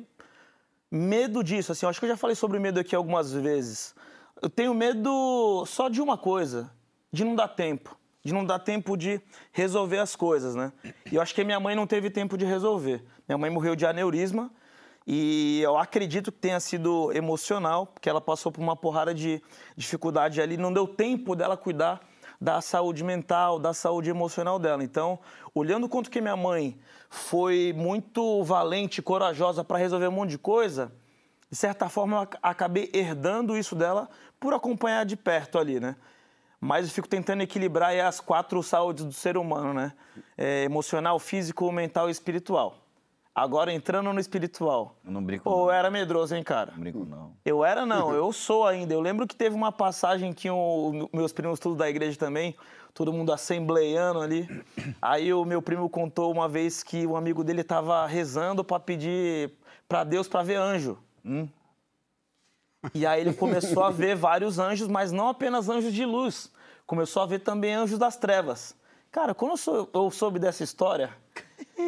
[0.90, 1.72] medo disso.
[1.72, 3.94] Assim, eu acho que eu já falei sobre medo aqui algumas vezes.
[4.42, 6.70] Eu tenho medo só de uma coisa,
[7.10, 7.96] de não dar tempo.
[8.22, 9.20] De não dar tempo de
[9.52, 10.72] resolver as coisas, né?
[11.10, 13.02] E eu acho que minha mãe não teve tempo de resolver.
[13.26, 14.50] Minha mãe morreu de aneurisma
[15.06, 19.40] e eu acredito que tenha sido emocional, porque ela passou por uma porrada de
[19.76, 22.00] dificuldade ali, não deu tempo dela cuidar
[22.40, 24.82] da saúde mental, da saúde emocional dela.
[24.82, 25.18] Então,
[25.54, 26.76] olhando quanto que minha mãe
[27.08, 30.92] foi muito valente, corajosa para resolver um monte de coisa,
[31.50, 34.08] de certa forma eu ac- acabei herdando isso dela
[34.40, 35.96] por acompanhar de perto ali, né?
[36.60, 39.92] Mas eu fico tentando equilibrar as quatro saúdes do ser humano, né?
[40.36, 42.78] É, emocional, físico, mental e espiritual.
[43.34, 44.96] Agora entrando no espiritual.
[45.04, 45.70] Eu não brinco, Pô, eu não.
[45.70, 46.72] era medroso, hein, cara?
[46.72, 47.32] Não brinco, não.
[47.44, 48.94] Eu era não, eu sou ainda.
[48.94, 52.56] Eu lembro que teve uma passagem que o, meus primos tudo da igreja também,
[52.94, 54.48] todo mundo assembleiando ali.
[55.02, 59.52] Aí o meu primo contou uma vez que um amigo dele estava rezando para pedir
[59.86, 60.98] para Deus para ver anjo.
[62.94, 66.50] E aí ele começou a ver vários anjos, mas não apenas anjos de luz.
[66.86, 68.76] Começou a ver também anjos das trevas.
[69.10, 71.10] Cara, quando eu, sou- eu soube dessa história,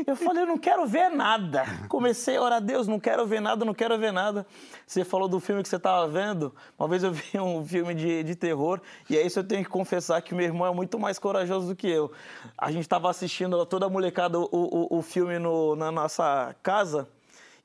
[0.07, 1.65] eu falei, eu não quero ver nada.
[1.89, 4.45] Comecei a orar, Deus, não quero ver nada, não quero ver nada.
[4.87, 6.53] Você falou do filme que você estava vendo.
[6.79, 9.71] Uma vez eu vi um filme de, de terror, e é isso eu tenho que
[9.71, 12.11] confessar que meu irmão é muito mais corajoso do que eu.
[12.57, 17.07] A gente estava assistindo toda a molecada o, o, o filme no- na nossa casa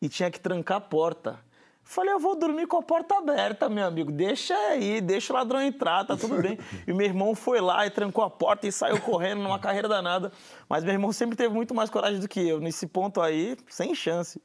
[0.01, 1.39] e tinha que trancar a porta.
[1.83, 4.11] Falei, eu vou dormir com a porta aberta, meu amigo.
[4.11, 6.57] Deixa aí, deixa o ladrão entrar, tá tudo bem.
[6.87, 10.31] E meu irmão foi lá e trancou a porta e saiu correndo numa carreira danada.
[10.67, 12.59] Mas meu irmão sempre teve muito mais coragem do que eu.
[12.59, 14.41] Nesse ponto aí, sem chance.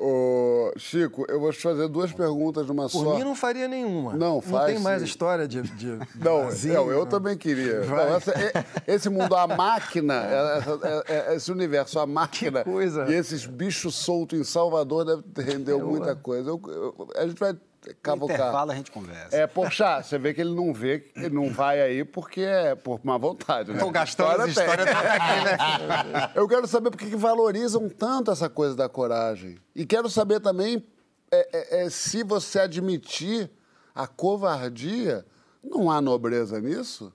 [0.00, 3.16] Ô, Chico, eu vou te fazer duas perguntas numa Por só.
[3.16, 4.12] mim não faria nenhuma.
[4.12, 5.06] Não, Não faz tem mais sim.
[5.08, 7.06] história de, de Não, vazio, eu, eu não.
[7.06, 7.80] também queria.
[7.84, 10.62] Não, essa- é- esse mundo, a máquina, é-
[11.08, 13.06] é- é- esse universo, a máquina coisa.
[13.10, 15.22] e esses bichos soltos em Salvador deve
[15.52, 16.48] render muita coisa.
[16.50, 17.56] Eu- eu- a gente vai
[17.94, 18.36] cavocar.
[18.36, 19.36] intervalo a gente conversa.
[19.36, 23.00] É, Porchat, você vê que ele não vê, ele não vai aí porque é por
[23.04, 23.78] má vontade, né?
[23.78, 24.96] Tô gastando as História histórias tem.
[24.96, 26.30] todas aqui, né?
[26.34, 29.58] Eu quero saber por que que valorizam tanto essa coisa da coragem.
[29.74, 30.84] E quero saber também
[31.30, 33.50] é, é, é, se você admitir
[33.94, 35.24] a covardia,
[35.62, 37.12] não há nobreza nisso?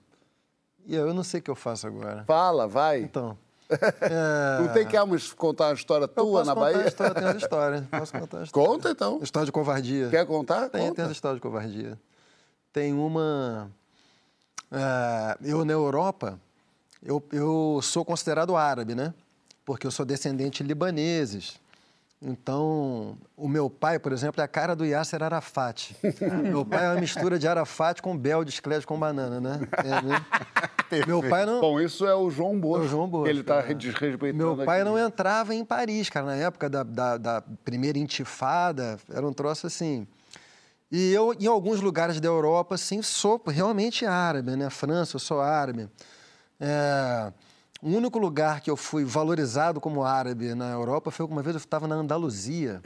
[0.86, 2.24] E eu não sei o que eu faço agora.
[2.24, 3.00] Fala, vai.
[3.00, 3.38] Então.
[3.70, 6.88] É, Não tem que Elmas, contar uma história tua posso na contar a Bahia?
[6.88, 7.84] história, tem as histórias.
[7.90, 8.68] Posso contar a história.
[8.68, 9.20] Conta então.
[9.22, 10.08] História de covardia.
[10.10, 10.68] Quer contar?
[10.68, 11.02] Tem, Conta.
[11.02, 11.98] tem história de covardia.
[12.72, 13.70] Tem uma.
[14.70, 16.38] é, eu, na Europa,
[17.02, 19.14] eu, eu sou considerado árabe, né?
[19.64, 21.58] Porque eu sou descendente de libaneses.
[22.26, 25.94] Então, o meu pai, por exemplo, é a cara do Yasser Arafat.
[26.42, 29.60] meu pai é uma mistura de Arafat com Bel de esclete com banana, né?
[29.84, 31.04] É, né?
[31.06, 31.60] meu pai não.
[31.60, 32.86] Bom, isso é o João Bosco.
[32.86, 33.74] O João Bosco, Ele está é.
[33.74, 34.90] desrespeitando Meu pai aqui.
[34.90, 39.66] não entrava em Paris, cara, na época da, da, da primeira intifada, era um troço
[39.66, 40.06] assim.
[40.90, 44.70] E eu, em alguns lugares da Europa, assim, sou realmente árabe, né?
[44.70, 45.90] França, eu sou árabe.
[46.58, 47.32] É,
[47.84, 51.58] o único lugar que eu fui valorizado como árabe na Europa foi uma vez eu
[51.58, 52.80] estava na Andaluzia.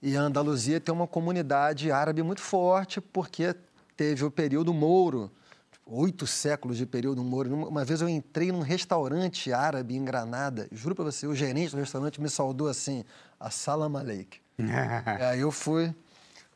[0.00, 3.54] E a Andaluzia tem uma comunidade árabe muito forte, porque
[3.94, 5.30] teve o período mouro,
[5.70, 7.54] tipo, oito séculos de período mouro.
[7.68, 11.76] Uma vez eu entrei num restaurante árabe em Granada, juro para você, o gerente do
[11.76, 13.04] restaurante me saudou assim,
[13.38, 14.38] Assalamu alaikum.
[14.58, 15.94] E aí eu fui.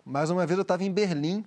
[0.02, 1.44] Mais uma vez eu estava em Berlim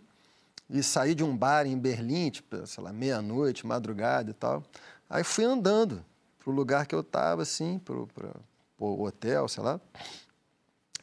[0.69, 4.63] e saí de um bar em Berlim, tipo, sei lá, meia-noite, madrugada e tal.
[5.09, 6.05] Aí fui andando
[6.39, 8.33] pro lugar que eu estava, assim, pro, pro,
[8.77, 9.79] pro hotel, sei lá.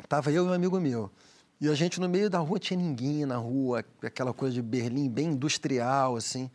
[0.08, 1.10] Tava eu e um amigo meu.
[1.60, 5.08] E a gente no meio da rua tinha ninguém na rua, aquela coisa de Berlim
[5.08, 6.50] bem industrial, assim.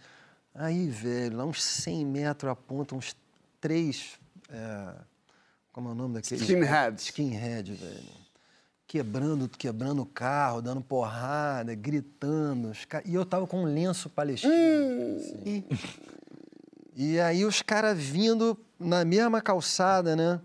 [0.53, 3.15] Aí, velho, lá uns 100 metros a ponta, uns
[3.59, 4.19] três.
[4.49, 4.93] é,
[5.71, 6.41] como é o nome daquele?
[6.41, 7.05] Skinheads.
[7.05, 8.21] Skinhead, velho.
[8.86, 12.73] Quebrando, quebrando o carro, dando porrada, gritando.
[13.05, 14.53] E eu tava com um lenço palestino.
[15.15, 15.63] assim.
[16.95, 20.39] E aí os caras vindo na mesma calçada, né?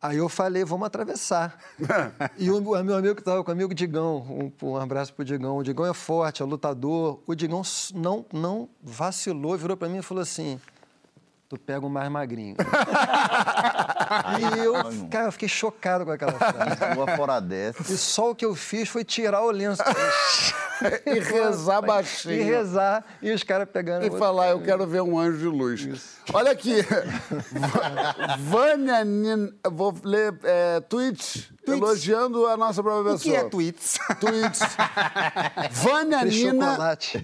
[0.00, 1.56] Aí eu falei, vamos atravessar.
[2.36, 4.16] e o o meu amigo que estava comigo, Digão,
[4.60, 5.58] um, um abraço pro Digão.
[5.58, 7.20] O Digão é forte, é lutador.
[7.24, 7.62] O Digão
[7.94, 10.60] não, não vacilou, virou para mim e falou assim:
[11.48, 12.56] tu pega o mais magrinho.
[14.40, 14.72] e eu,
[15.08, 16.96] cara, eu fiquei chocado com aquela frase.
[16.96, 17.92] Uma fora dessa.
[17.92, 19.82] E só o que eu fiz foi tirar o lenço.
[21.06, 22.34] E rezar baixinho.
[22.34, 23.04] E rezar.
[23.20, 24.06] E os caras pegando.
[24.06, 26.16] E falar, eu quero ver um anjo de luz.
[26.32, 26.76] Olha aqui.
[28.40, 29.52] Vânia Nina.
[29.70, 33.46] Vou ler é, tweets, elogiando a nossa própria O que pessoa.
[33.46, 33.98] é tweets?
[34.20, 34.60] Tweets.
[35.72, 36.66] Vânia Nina.
[36.70, 37.22] chocolate.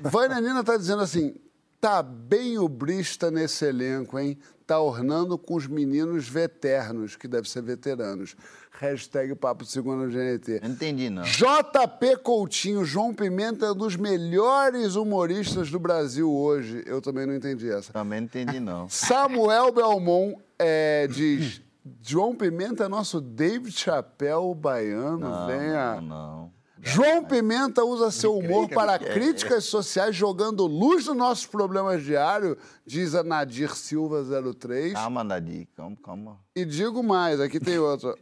[0.00, 1.34] Vânia Nina tá dizendo assim:
[1.80, 4.38] tá bem ubrista nesse elenco, hein?
[4.66, 8.34] Tá ornando com os meninos veternos, que deve ser veteranos.
[8.78, 10.60] Hashtag Papo Segundo GNT.
[10.62, 11.22] Não entendi, não.
[11.22, 16.82] JP Coutinho, João Pimenta é um dos melhores humoristas do Brasil hoje.
[16.84, 17.92] Eu também não entendi essa.
[17.92, 18.88] Também não entendi, não.
[18.90, 21.62] Samuel Belmont é, diz:
[22.02, 25.18] João Pimenta é nosso David Chapéu baiano.
[25.18, 26.00] Não, venha.
[26.00, 26.54] não, não.
[26.86, 28.98] João Pimenta usa seu humor para é.
[28.98, 34.22] críticas sociais, jogando luz nos nossos problemas diários, diz a Nadir Silva
[34.54, 34.92] 03.
[34.92, 36.38] Calma, Nadir, calma, calma.
[36.54, 38.14] E digo mais, aqui tem outra.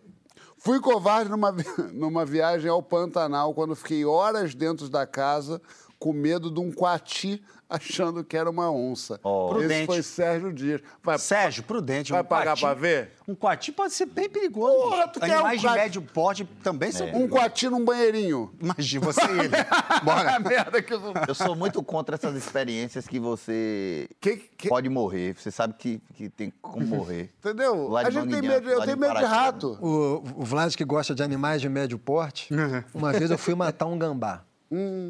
[0.64, 1.50] Fui covarde numa,
[1.92, 5.60] numa viagem ao Pantanal quando fiquei horas dentro da casa
[5.98, 7.42] com medo de um coati
[7.77, 9.14] achando que era uma onça.
[9.14, 9.87] Esse Prudente.
[9.87, 10.81] foi Sérgio Dias.
[11.03, 12.12] Vai, Sérgio, prudente.
[12.12, 13.11] Vai um pagar coati- pra ver?
[13.27, 14.91] Um coati pode ser bem perigoso.
[14.91, 18.53] Porra, tu quer um Animais de médio porte também são um coati num banheirinho.
[18.61, 19.51] Imagina, você e ele.
[20.05, 20.37] Bora.
[20.37, 21.01] A merda que eu...
[21.29, 25.35] Eu sou muito contra essas experiências que você Que- que- pode morrer.
[25.37, 27.31] Você sabe que, que tem como morrer.
[27.41, 27.89] Entendeu?
[27.89, 29.35] Lá de A gente tem medo, eu tenho medo de Paraty.
[29.35, 29.79] rato.
[29.81, 32.49] O, o Vlad, que gosta de animais de médio porte,
[32.95, 34.43] uma vez eu fui matar um gambá.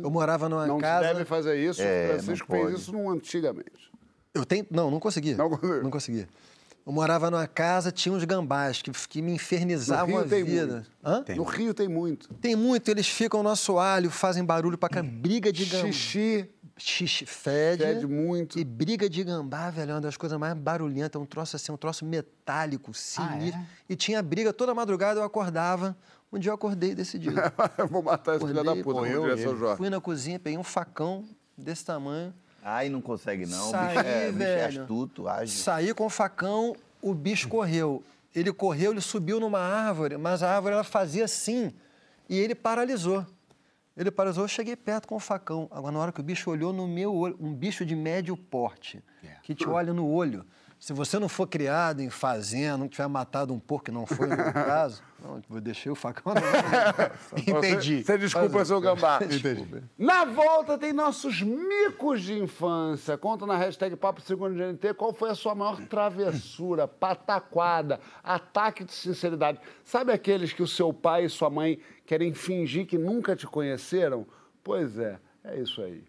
[0.02, 1.08] Eu morava numa Não casa.
[1.08, 1.80] deve fazer isso.
[1.82, 3.90] É, o Francisco não fez isso num antigamente.
[4.34, 4.66] Eu tenho.
[4.70, 5.34] Não, não consegui.
[5.34, 5.48] Não.
[5.82, 6.26] Não consegui.
[6.84, 10.44] Eu morava numa casa, tinha uns gambás que, que me infernizavam No Rio a tem
[10.44, 10.86] vida.
[11.36, 12.28] No Rio tem muito.
[12.34, 15.00] Tem muito, eles ficam no assoalho, fazem barulho pra cá.
[15.02, 15.92] Briga de gambá.
[15.92, 16.50] Xixi.
[16.76, 17.84] Xixi, fede.
[17.84, 18.58] Fede muito.
[18.58, 21.20] E briga de gambá, velho, é uma das coisas mais barulhentas.
[21.22, 23.60] Um troço assim, um troço metálico, sinistro.
[23.88, 25.96] E tinha briga toda madrugada, eu acordava.
[26.32, 26.94] Um dia eu acordei.
[27.76, 29.76] Eu vou matar esse filho da puta, como eu- diria seu Jorge.
[29.76, 31.24] Fui na cozinha, peguei um facão
[31.56, 32.32] desse tamanho.
[32.62, 33.68] Ai, não consegue, não.
[33.68, 34.82] O Saí, bicho é, o bicho é velho.
[34.82, 35.62] astuto, ágil.
[35.62, 38.02] Saí com o facão, o bicho correu.
[38.34, 41.72] Ele correu, ele subiu numa árvore, mas a árvore ela fazia assim
[42.28, 43.26] e ele paralisou.
[43.94, 45.68] Ele paralisou, eu cheguei perto com o facão.
[45.70, 49.02] Agora, na hora que o bicho olhou no meu olho, um bicho de médio porte,
[49.42, 50.46] que te olha no olho.
[50.82, 54.26] Se você não for criado em fazenda, não tiver matado um porco, que não foi
[54.26, 56.34] no meu caso, não, eu deixei o facão.
[56.34, 56.42] Não.
[57.38, 58.02] Entendi.
[58.02, 59.20] Você desculpa, seu gambá.
[59.20, 59.80] Desculpa.
[59.96, 63.16] Na volta tem nossos micos de infância.
[63.16, 68.92] Conta na hashtag Papo Segundo GNT qual foi a sua maior travessura, pataquada, ataque de
[68.92, 69.60] sinceridade.
[69.84, 74.26] Sabe aqueles que o seu pai e sua mãe querem fingir que nunca te conheceram?
[74.64, 76.02] Pois é, é isso aí.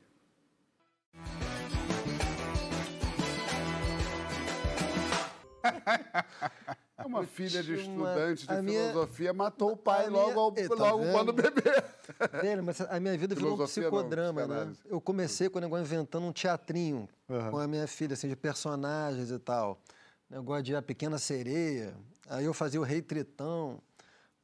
[6.96, 10.52] É Uma filha de tinha uma- estudante de minha- filosofia matou o pai a logo,
[10.52, 11.12] minha- ao- tá logo vendo?
[11.12, 11.84] quando bebê.
[12.42, 14.74] Velho, mas a minha vida virou um Filosofia não, psicodrama, né?
[14.86, 17.10] Eu comecei com o negócio inventando um teatrinho
[17.50, 19.80] com a minha filha, assim, de personagens e tal.
[20.30, 21.96] Negócio de a pequena sereia.
[22.30, 23.80] Aí eu fazia o rei tritão.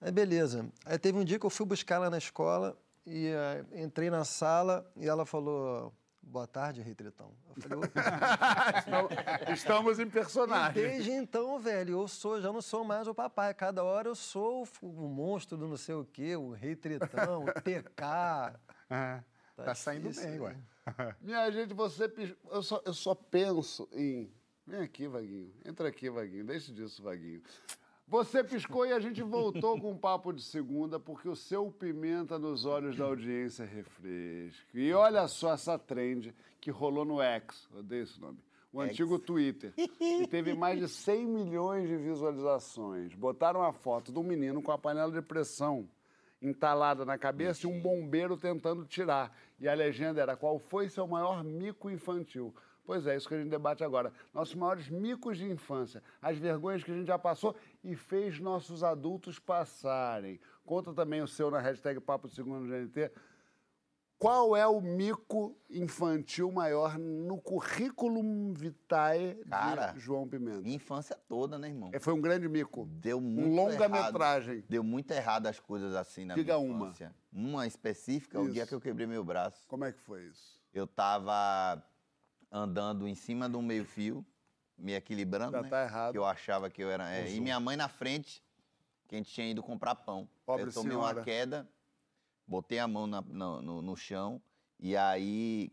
[0.01, 0.65] Aí beleza.
[0.85, 4.25] Aí teve um dia que eu fui buscar ela na escola e eh, entrei na
[4.25, 5.93] sala e ela falou:
[6.29, 7.33] Boa tarde, rei tritão.
[7.55, 7.81] Eu falei, "Ô,
[9.51, 10.73] Estamos em personagem.
[10.83, 13.51] Desde então, velho, eu sou, já não sou mais o papai.
[13.55, 17.47] Cada hora eu sou o, monstro do não sei o quê, o rei tritão, o
[17.61, 18.03] TK.
[18.91, 19.23] Ah,
[19.55, 20.39] Tá tá saindo bem, né?
[20.39, 20.55] ué.
[21.19, 22.11] Minha gente, você.
[22.51, 24.31] Eu só, eu só penso em.
[24.67, 25.51] Vem aqui, Vaguinho.
[25.65, 26.45] Entra aqui, Vaguinho.
[26.45, 27.41] Deixa disso, Vaguinho.
[28.09, 32.39] Você piscou e a gente voltou com um papo de segunda, porque o seu pimenta
[32.39, 34.65] nos olhos da audiência refresca.
[34.73, 38.39] E olha só essa trend que rolou no X, odeio esse nome,
[38.73, 43.13] o antigo Twitter, e teve mais de 100 milhões de visualizações.
[43.13, 45.87] Botaram a foto de um menino com a panela de pressão
[46.41, 49.31] entalada na cabeça e um bombeiro tentando tirar.
[49.59, 52.55] E a legenda era: qual foi seu maior mico infantil?
[52.89, 54.11] Pois é, isso que a gente debate agora.
[54.33, 58.83] Nossos maiores micos de infância, as vergonhas que a gente já passou e fez nossos
[58.83, 60.39] adultos passarem.
[60.65, 63.11] Conta também o seu na hashtag Papo Segundo GNT.
[64.17, 70.59] Qual é o mico infantil maior no currículo vitae de Cara, João Pimenta?
[70.59, 71.89] Minha infância toda, né, irmão?
[71.93, 72.85] É, Foi um grande mico.
[72.85, 74.55] Deu muito Um longa-metragem.
[74.55, 74.67] errado.
[74.67, 76.85] Deu muito errado as coisas assim na Diga minha uma.
[76.87, 77.15] infância.
[77.31, 78.69] Uma específica, o dia Isso.
[78.69, 79.65] que eu quebrei meu braço.
[79.69, 80.59] Como é que foi isso?
[80.73, 81.81] Eu tava
[82.51, 84.25] andando em cima de um meio-fio,
[84.79, 85.69] me equilibrando, Já né?
[85.69, 86.11] tá errado.
[86.13, 87.09] Que eu achava que eu era...
[87.13, 88.41] é, e minha mãe na frente,
[89.07, 90.27] que a gente tinha ido comprar pão.
[90.45, 91.17] Pobre eu tomei senhora.
[91.17, 91.67] uma queda,
[92.47, 94.41] botei a mão na- no, no- no chão
[94.79, 95.71] e aí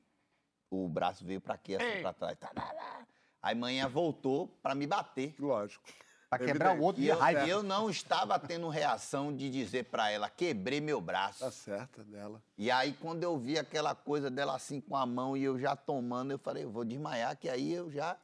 [0.70, 2.36] o braço veio pra aqui, assim, pra trás.
[2.38, 3.07] Tá, tá, tá.
[3.40, 5.34] Aí manhã voltou pra me bater.
[5.38, 5.84] Lógico.
[6.28, 7.46] Pra quebrar o outro E de eu, raiva.
[7.46, 11.38] eu não estava tendo reação de dizer pra ela, quebrei meu braço.
[11.44, 12.42] Tá certa dela.
[12.59, 15.76] E aí, quando eu vi aquela coisa dela assim com a mão e eu já
[15.76, 18.16] tomando, eu falei, eu vou desmaiar, que aí eu já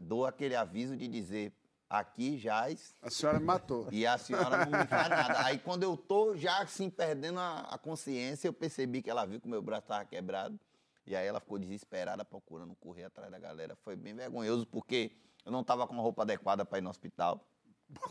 [0.00, 1.52] dou aquele aviso de dizer,
[1.88, 3.88] aqui jaz A senhora me matou.
[3.90, 5.44] e a senhora não me faz nada.
[5.44, 9.40] Aí, quando eu tô já assim perdendo a, a consciência, eu percebi que ela viu
[9.40, 10.58] que o meu braço estava quebrado.
[11.06, 13.74] E aí ela ficou desesperada procurando correr atrás da galera.
[13.76, 15.12] Foi bem vergonhoso, porque
[15.44, 17.42] eu não estava com a roupa adequada para ir no hospital.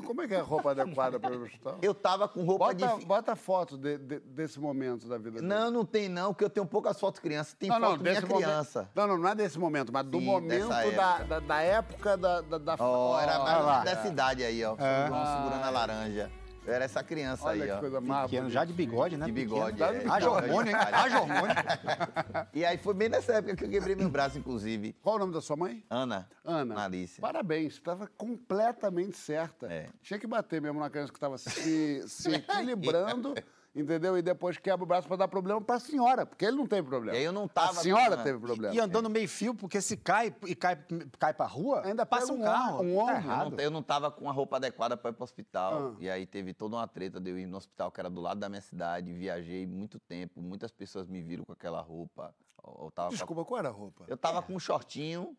[0.05, 1.77] Como é que é a roupa adequada para o hospital?
[1.81, 3.05] Eu tava com roupa Bota, de.
[3.05, 5.45] bota foto de- de- desse momento da vida dele.
[5.45, 7.55] Não, não tem não, porque eu tenho poucas fotos criança.
[7.57, 8.89] Tem foto minha momento- criança.
[8.95, 11.23] Não, não, não é desse momento, mas do Sim, momento da, época.
[11.25, 12.41] da, da época da.
[12.41, 13.83] da, da- Ó, era mais lá.
[13.83, 14.75] dessa idade aí, ó.
[14.79, 15.05] É.
[15.05, 16.31] Segurando a laranja.
[16.67, 17.79] Eu era essa criança Olha aí, que ó.
[17.79, 19.25] coisa mais Pequeno, já de bigode, né?
[19.25, 19.55] De Pequeno.
[19.55, 19.77] bigode.
[19.77, 19.99] Dá é.
[19.99, 20.75] de Haja hormônio, hein?
[20.75, 21.55] Haja hormônio.
[22.53, 24.93] E aí foi bem nessa época que eu quebrei meu braço, inclusive.
[25.01, 25.81] Qual o nome da sua mãe?
[25.89, 26.27] Ana.
[26.43, 26.83] Ana.
[26.83, 27.21] Alice.
[27.21, 29.71] Parabéns, estava completamente certa.
[29.71, 29.87] É.
[30.01, 33.33] Tinha que bater mesmo na criança que estava se, se equilibrando,
[33.81, 34.17] entendeu?
[34.17, 36.87] E depois quebra o braço para dar problema para a senhora, porque ele não teve
[36.87, 37.15] problema.
[37.15, 38.73] E aí eu não tava A senhora com- teve problema.
[38.75, 40.77] E andando meio fio, porque se cai e cai,
[41.19, 42.81] cai pra rua, Ainda passa um um carro.
[42.83, 43.13] um tá ombro.
[43.13, 43.51] Eu errado.
[43.51, 45.93] não, eu não tava com a roupa adequada para ir pro hospital.
[45.93, 45.95] Ah.
[45.99, 48.39] E aí teve toda uma treta de eu ir no hospital, que era do lado
[48.39, 49.13] da minha cidade.
[49.13, 50.41] Viajei muito tempo.
[50.41, 52.33] Muitas pessoas me viram com aquela roupa.
[52.65, 54.03] Eu eu tava com a- Desculpa, qual era a roupa?
[54.07, 55.35] Eu tava com um shortinho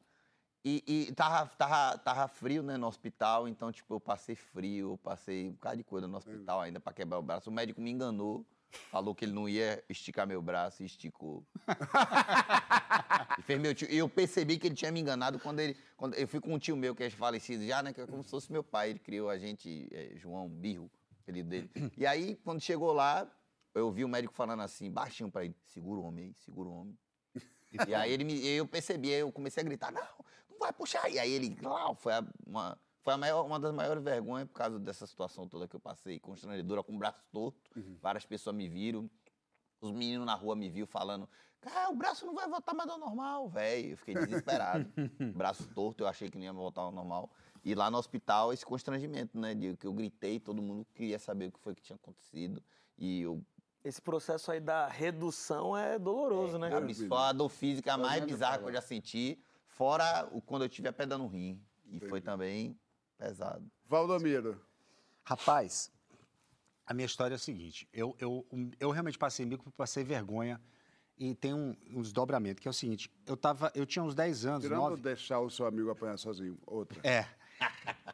[0.65, 3.49] e, e tava, tava, tava frio, né, no hospital.
[3.49, 6.93] Então, tipo, eu passei frio, eu passei um bocado de coisa no hospital ainda pra
[6.93, 7.49] quebrar o braço.
[7.49, 8.45] O médico me enganou,
[8.91, 11.45] falou que ele não ia esticar meu braço e esticou.
[13.39, 13.89] e fez meu tio.
[13.91, 15.77] E eu percebi que ele tinha me enganado quando ele.
[15.97, 17.93] Quando eu fui com um tio meu que é falecido já, né?
[17.93, 18.91] Que é como se fosse meu pai.
[18.91, 20.91] Ele criou a gente, é, João Birro,
[21.23, 21.71] apelido dele.
[21.97, 23.31] E aí, quando chegou lá,
[23.75, 26.73] eu ouvi o médico falando assim, baixinho pra ele: segura o homem aí, segura o
[26.73, 26.99] homem.
[27.89, 30.03] E aí ele me, eu percebi, aí eu comecei a gritar, não
[30.59, 31.09] vai puxar.
[31.11, 34.55] E aí ele, lá, foi a- uma, foi a maior, uma das maiores vergonhas por
[34.55, 37.59] causa dessa situação toda que eu passei, constrangedora, com o braço torto.
[38.01, 39.09] Várias pessoas me viram,
[39.81, 41.29] os meninos na rua me viram falando,
[41.61, 43.91] cara, o braço não vai voltar mais ao normal, velho.
[43.93, 44.91] Eu fiquei desesperado.
[45.37, 47.31] braço torto, eu achei que não ia voltar ao normal.
[47.65, 49.55] E lá no hospital, esse constrangimento, né?
[49.55, 52.63] De que eu gritei, todo mundo queria saber o que foi que tinha acontecido.
[52.97, 53.43] E eu.
[53.85, 56.69] Esse processo aí da redução é doloroso, né?
[57.17, 59.39] A, a dor física mais Fazendo bizarra que eu já senti.
[59.79, 61.63] Fora o, quando eu tive a pedra no rim.
[61.87, 62.77] E foi também
[63.17, 63.65] pesado.
[63.87, 64.61] Valdomiro.
[65.25, 65.91] Rapaz,
[66.85, 68.45] a minha história é a seguinte: eu, eu,
[68.81, 70.61] eu realmente passei mico, passei vergonha.
[71.17, 74.47] E tem um, um desdobramento, que é o seguinte: eu, tava, eu tinha uns 10
[74.47, 75.01] anos, Tirando 9.
[75.03, 76.59] deixar o seu amigo apanhar sozinho.
[76.67, 77.01] Outra.
[77.09, 77.25] É.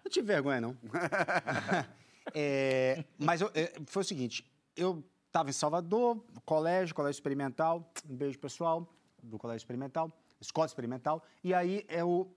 [0.04, 0.76] Não tive vergonha, não.
[2.34, 4.44] É, mas eu- é, foi o seguinte:
[4.76, 7.92] eu estava em Salvador, colégio, colégio experimental.
[8.08, 8.88] Um beijo, pessoal,
[9.22, 10.10] do colégio experimental,
[10.44, 11.22] escola experimental.
[11.42, 12.32] E aí eu,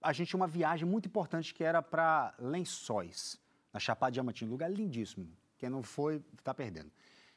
[0.00, 3.38] a gente tinha uma viagem muito importante que era para Lençóis,
[3.72, 5.28] na Chapada Diamantina, lugar lindíssimo.
[5.58, 6.90] Quem não foi, está perdendo.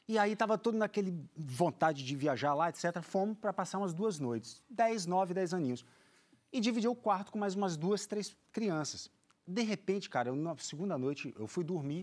[0.06, 3.00] E aí estava todo naquele vontade de viajar lá, etc.
[3.00, 5.84] Fomos para passar umas duas noites, 10, 9, 10 aninhos.
[6.52, 9.08] E dividi o quarto com mais umas duas, três crianças.
[9.46, 12.02] De repente, cara, eu, na segunda noite eu fui dormir.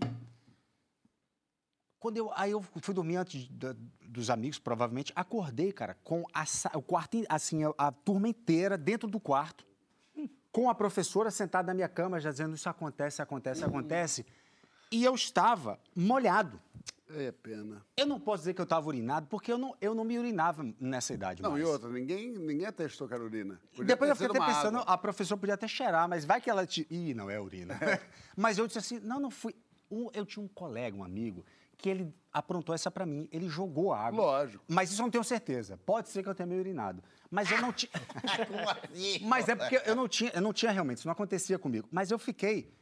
[2.00, 6.44] Quando eu, aí eu fui dormir antes da- dos amigos, provavelmente, acordei, cara, com a
[6.76, 9.66] o quarto, assim, a, a turma inteira dentro do quarto,
[10.52, 14.24] com a professora sentada na minha cama, já dizendo isso acontece, acontece, acontece.
[14.90, 16.60] E eu estava molhado.
[17.10, 17.82] É pena.
[17.96, 20.64] Eu não posso dizer que eu estava urinado, porque eu não, eu não me urinava
[20.78, 21.62] nessa idade Não, mais.
[21.62, 23.58] e outra, ninguém, ninguém atestou Carolina.
[23.70, 24.92] Podia Depois eu fiquei até pensando, água.
[24.94, 26.86] a professora podia até cheirar, mas vai que ela te.
[26.90, 27.78] Ih, não é urina.
[28.36, 29.54] mas eu disse assim: não, não fui.
[29.90, 31.44] Um- eu tinha um colega, um amigo,
[31.78, 33.28] que ele aprontou essa pra mim.
[33.32, 34.20] Ele jogou água.
[34.20, 34.64] Lógico.
[34.68, 35.78] Mas isso eu não tenho certeza.
[35.86, 37.02] Pode ser que eu tenha me urinado.
[37.30, 37.90] Mas eu não tinha.
[38.46, 39.24] Como assim?
[39.24, 41.88] Mas é porque eu não tinha, eu não tinha realmente, isso não acontecia comigo.
[41.90, 42.76] Mas eu fiquei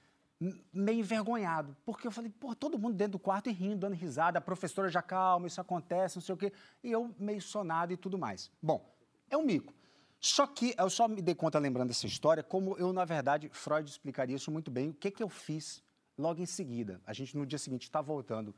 [0.73, 4.39] meio envergonhado, porque eu falei, pô, todo mundo dentro do quarto e rindo, dando risada,
[4.39, 6.53] a professora já calma, isso acontece, não sei o quê.
[6.83, 8.51] E eu meio sonado e tudo mais.
[8.63, 8.85] Bom,
[9.31, 9.75] é um mico.
[10.21, 13.89] Só que eu só me dei conta lembrando dessa história, como eu, na verdade, Freud
[13.89, 15.83] explicaria isso muito bem, o que, que eu fiz
[16.19, 17.01] logo em seguida.
[17.07, 18.55] A gente, no dia seguinte, está voltando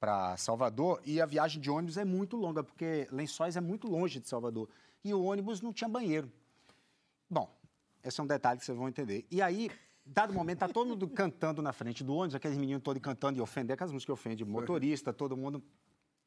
[0.00, 4.18] para Salvador e a viagem de ônibus é muito longa, porque Lençóis é muito longe
[4.18, 4.68] de Salvador.
[5.04, 6.32] E o ônibus não tinha banheiro.
[7.28, 7.54] Bom,
[8.02, 9.26] esse é um detalhe que vocês vão entender.
[9.30, 9.70] E aí,
[10.04, 13.42] dado momento, tá todo mundo cantando na frente do ônibus, aqueles meninos todos cantando e
[13.42, 15.62] ofendendo, aquelas músicas que ofendem motorista, todo mundo.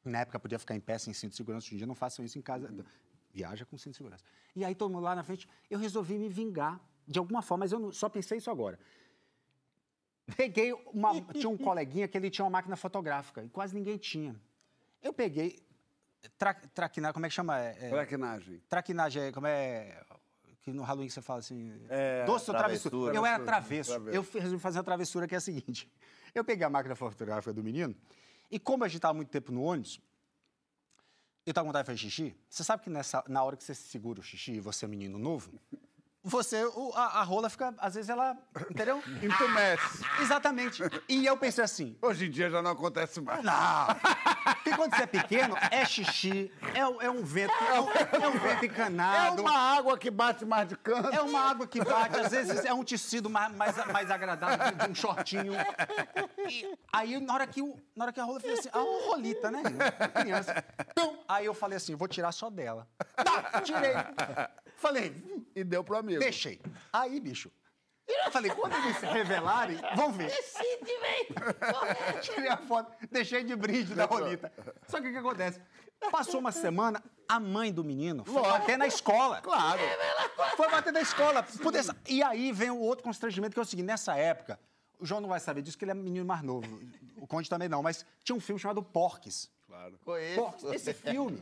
[0.04, 2.24] Na época podia ficar em pé sem cinto de segurança, hoje em dia não façam
[2.24, 2.72] isso em casa.
[3.32, 4.24] Viaja com cinto de segurança.
[4.54, 7.72] E aí, todo mundo lá na frente, eu resolvi me vingar de alguma forma, mas
[7.72, 8.78] eu não- só pensei isso agora.
[10.36, 11.20] Peguei uma.
[11.32, 14.34] Tinha um coleguinha que ele tinha uma máquina fotográfica e quase ninguém tinha.
[15.02, 15.58] Eu peguei.
[16.38, 17.60] Tra, traquinar, como é que chama?
[17.60, 18.62] É, é- Traquinagem.
[18.68, 20.02] Traquinagem, é- como é.
[20.62, 21.78] Que no Halloween você fala assim.
[21.90, 22.90] É, doce ou travessura?
[22.90, 23.14] travessura.
[23.14, 23.92] Eu era travesso.
[24.08, 25.92] Eu resolvi fazer uma travessura que é a seguinte:
[26.34, 27.94] eu peguei a máquina fotográfica do menino
[28.50, 30.00] e, como a gente estava muito tempo no ônibus,
[31.44, 32.34] eu estava com vontade de fazer xixi.
[32.48, 35.18] Você sabe que nessa, na hora que você segura o xixi e você é menino
[35.18, 35.52] novo,
[36.24, 36.64] você.
[36.94, 37.74] a, a rola fica.
[37.78, 38.36] Às vezes ela.
[38.70, 39.02] Entendeu?
[39.22, 40.02] Entumece.
[40.20, 40.82] Exatamente.
[41.08, 43.44] E eu pensei assim: Hoje em dia já não acontece mais.
[43.44, 43.54] não.
[44.64, 47.90] Porque quando você é pequeno, é xixi, é, um- é um vento, é um,
[48.22, 49.42] é um vento É encanado.
[49.42, 51.10] uma água que bate mais de canto.
[51.14, 54.90] É uma água que bate, às vezes é um tecido mais, mais, mais agradável de,
[54.90, 55.52] um shortinho.
[56.48, 59.06] E aí, na hora que, o, na hora que a rola fez assim, ah, uma
[59.08, 59.62] rolita, né?
[60.20, 60.64] Criança.
[60.94, 61.18] Pum!
[61.28, 62.86] Aí eu falei assim, vou tirar só dela.
[63.16, 63.92] Tá, tirei.
[64.84, 65.14] Falei,
[65.56, 66.20] E deu pro amigo.
[66.20, 66.60] deixei.
[66.92, 67.50] Aí, bicho,
[68.06, 70.26] eu falei, quando eles se revelarem, vão ver.
[70.26, 71.28] Decide, vem!
[72.20, 74.52] Tirei a foto, deixei de brinde da rolita.
[74.86, 75.58] Só que o que acontece?
[76.10, 79.40] Passou uma semana, a mãe do menino foi bater na escola.
[79.40, 79.80] Claro.
[80.54, 81.42] Foi bater na escola.
[81.62, 84.60] Poder- E aí vem o outro constrangimento, que é o seguinte, nessa época,
[84.98, 86.78] o João não vai saber disso, que ele é menino mais novo.
[87.16, 89.50] O Conde também não, mas tinha um filme chamado Porques.
[89.66, 89.98] Claro.
[90.04, 90.40] Conheço.
[90.42, 90.64] Porques.
[90.64, 91.40] Esse filme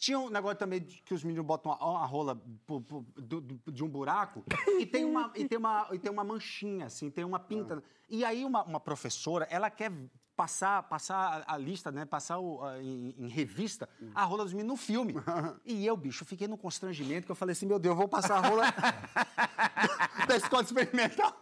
[0.00, 2.34] tinha um negócio também que os meninos botam uma, uma rola
[2.66, 4.42] do- do- de um buraco
[4.78, 7.82] e tem uma, e tem uma, e tem uma manchinha, assim, tem uma pinta.
[8.08, 9.92] E aí uma, uma professora, ela quer
[10.34, 12.06] passar, passar a, a lista, né?
[12.06, 15.14] Passar o- a- em, em revista a rola dos meninos no filme.
[15.66, 18.38] E eu, bicho, fiquei num constrangimento que eu falei assim, meu Deus, eu vou passar
[18.42, 18.64] a rola
[20.26, 21.36] da escola experimental.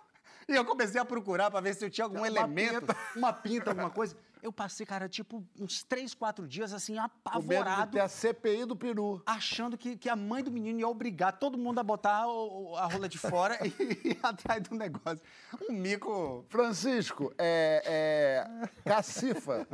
[0.49, 2.97] E eu comecei a procurar para ver se eu tinha algum Uma elemento, pinta.
[3.15, 4.17] uma pinta, alguma coisa.
[4.43, 8.09] Eu passei, cara, tipo, uns três, quatro dias, assim, Com medo de apavorado ter a
[8.09, 9.23] CPI do peru.
[9.27, 12.77] achando que, que a mãe do menino ia obrigar todo mundo a botar o- o-
[12.77, 15.21] a rola de fora e ir atrás do negócio.
[15.69, 16.45] Um mico.
[16.49, 19.67] Francisco, é, é cacifa.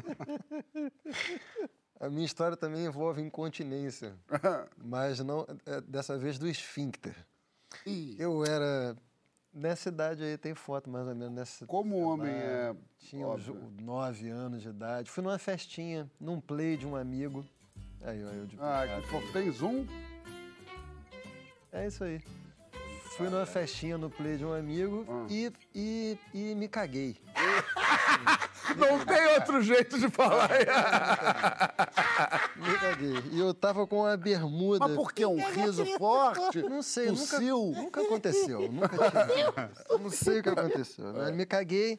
[2.01, 4.15] A minha história também envolve incontinência,
[4.77, 7.15] mas não é, dessa vez do esfíncter.
[7.87, 8.97] Ih, Eu era
[9.55, 11.67] nessa idade aí tem foto mais ou menos nessa.
[11.67, 13.73] Como homem lá, é Tinha uns óbvio.
[13.81, 15.11] nove anos de idade.
[15.11, 17.45] Fui numa festinha, num play de um amigo.
[18.03, 19.33] Aí, ó, eu de ah, que fofo.
[19.33, 19.87] Tem zoom?
[21.73, 22.21] É isso aí.
[23.17, 27.17] fui numa festinha no play de um amigo e, e, e me caguei.
[28.77, 30.49] Não tem outro jeito de falar.
[32.57, 33.23] Me caguei.
[33.33, 34.87] E eu tava com uma bermuda.
[34.87, 35.25] Mas por que?
[35.27, 36.63] Um riso forte?
[36.63, 37.73] Não sei, nunca, Tossiu?
[37.77, 38.73] nunca aconteceu.
[38.73, 38.89] Nunca
[39.27, 40.03] tive.
[40.03, 41.13] Não sei o que aconteceu.
[41.13, 41.99] Mas me caguei.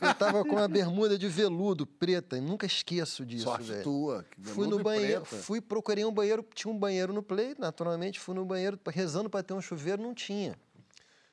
[0.00, 3.82] Eu tava com uma bermuda de veludo preta e nunca esqueço disso, Sorte velho.
[3.84, 4.24] tua.
[4.28, 5.42] que Fui no banheiro, preta.
[5.44, 9.40] fui, procurei um banheiro, tinha um banheiro no play, naturalmente, fui no banheiro rezando para
[9.42, 10.58] ter um chuveiro, não tinha.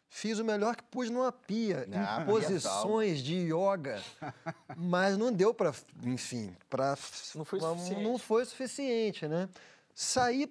[0.09, 4.01] Fiz o melhor que pude numa pia, Ah, em posições de yoga,
[4.77, 6.97] mas não deu para, enfim, para
[7.35, 8.01] Não foi pra- suficiente.
[8.03, 9.49] não foi suficiente, né?
[9.93, 10.49] Saí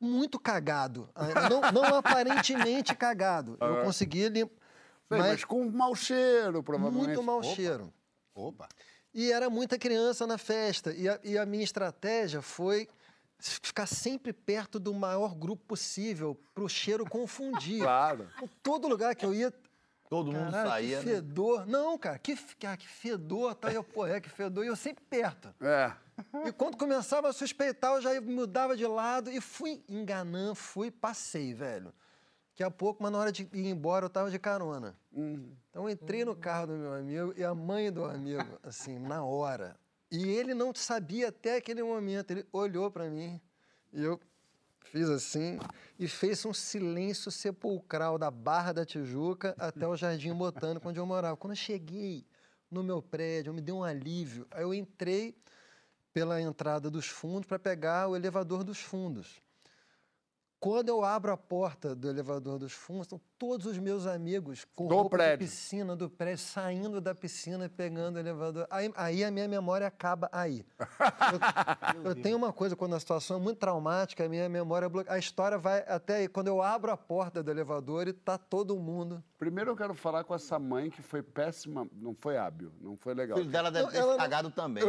[0.00, 3.56] muito cagado, ah, não, não aparentemente cagado.
[3.60, 4.48] Eu consegui lim...
[5.08, 7.06] Sei, mas, com mau cheiro, provavelmente.
[7.08, 7.48] muito mau Opa.
[7.48, 7.92] cheiro.
[8.32, 8.68] Opa.
[9.12, 10.92] E era muita criança na festa.
[10.92, 12.86] E a, e a minha estratégia foi
[13.40, 17.80] ficar sempre perto do maior grupo possível para o cheiro confundir.
[17.90, 18.28] Claro.
[18.42, 19.52] Em todo lugar que eu ia.
[20.08, 21.14] Todo mundo Caralho, saía, que né?
[21.14, 21.66] fedor.
[21.66, 23.54] Não, cara, que, cara, que fedor.
[23.54, 23.72] Tá?
[23.72, 24.64] Eu, pô, é que fedor.
[24.64, 25.54] E eu sempre perto.
[25.60, 25.92] É.
[26.44, 31.54] E quando começava a suspeitar, eu já mudava de lado e fui enganando, fui, passei,
[31.54, 31.92] velho.
[32.50, 34.94] Daqui a pouco, mas na hora de ir embora, eu tava de carona.
[35.12, 39.24] Então eu entrei no carro do meu amigo e a mãe do amigo, assim, na
[39.24, 39.76] hora.
[40.10, 42.32] E ele não sabia até aquele momento.
[42.32, 43.40] Ele olhou para mim
[43.92, 44.20] e eu
[44.80, 45.58] fiz assim
[45.98, 51.06] e fez um silêncio sepulcral da Barra da Tijuca até o Jardim Botânico, onde eu
[51.06, 51.36] morava.
[51.36, 52.26] Quando eu cheguei
[52.70, 54.46] no meu prédio, me deu um alívio.
[54.50, 55.36] Aí eu entrei
[56.12, 59.40] pela entrada dos fundos para pegar o elevador dos fundos.
[60.60, 64.86] Quando eu abro a porta do elevador dos fundos, estão todos os meus amigos com
[64.88, 65.38] Do roupa prédio.
[65.38, 68.66] de piscina, do prédio, saindo da piscina e pegando o elevador.
[68.68, 70.66] Aí, aí a minha memória acaba aí.
[71.96, 75.16] Eu, eu tenho uma coisa, quando a situação é muito traumática, a minha memória bloqueia.
[75.16, 76.28] A história vai até aí.
[76.28, 79.22] Quando eu abro a porta do elevador e tá todo mundo.
[79.40, 83.14] Primeiro eu quero falar com essa mãe que foi péssima, não foi hábil, não foi
[83.14, 83.38] O legal.
[83.38, 84.84] filho dela deve ter ela cagado também.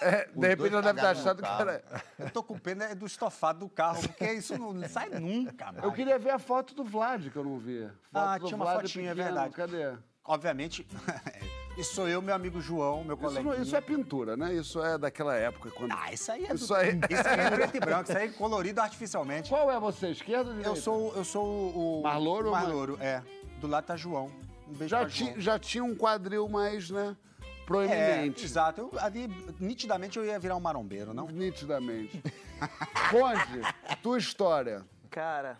[0.00, 1.82] É, de repente ela deve ter achado que era.
[2.16, 5.82] Eu tô com pena é do estofado do carro, porque isso não sai nunca, mais.
[5.84, 7.88] Eu queria ver a foto do Vlad, que eu não vi.
[7.88, 9.54] Foto Ah, do tinha uma Vlad fotinha, é pequeno, verdade.
[9.54, 9.98] Cadê?
[10.24, 10.86] Obviamente,
[11.76, 13.42] isso sou eu, meu amigo João, meu Isso, colega.
[13.56, 14.54] não- isso é pintura, né?
[14.54, 15.70] Isso é daquela época.
[15.72, 15.90] Quando...
[15.92, 18.28] Ah, isso aí é Isso do- aí- Isso aí é preto e branco, isso aí
[18.28, 19.48] é colorido artificialmente.
[19.48, 20.68] Qual é você, esquerda ou direita?
[20.68, 22.02] Eu sou, eu sou o...
[22.02, 23.22] Mais louro ou mais mais- louro, é.
[23.60, 24.30] Do lado tá João.
[24.68, 25.40] Um beijo Já, pra ti, João.
[25.40, 27.16] já tinha um quadril mais, né?
[27.20, 28.44] É, Proeminente.
[28.44, 28.80] exato.
[28.80, 29.28] Eu, ali,
[29.60, 31.26] nitidamente eu ia virar um marombeiro, não?
[31.26, 32.22] Nitidamente.
[33.10, 33.60] Conde,
[34.02, 34.86] tua história.
[35.10, 35.58] Cara,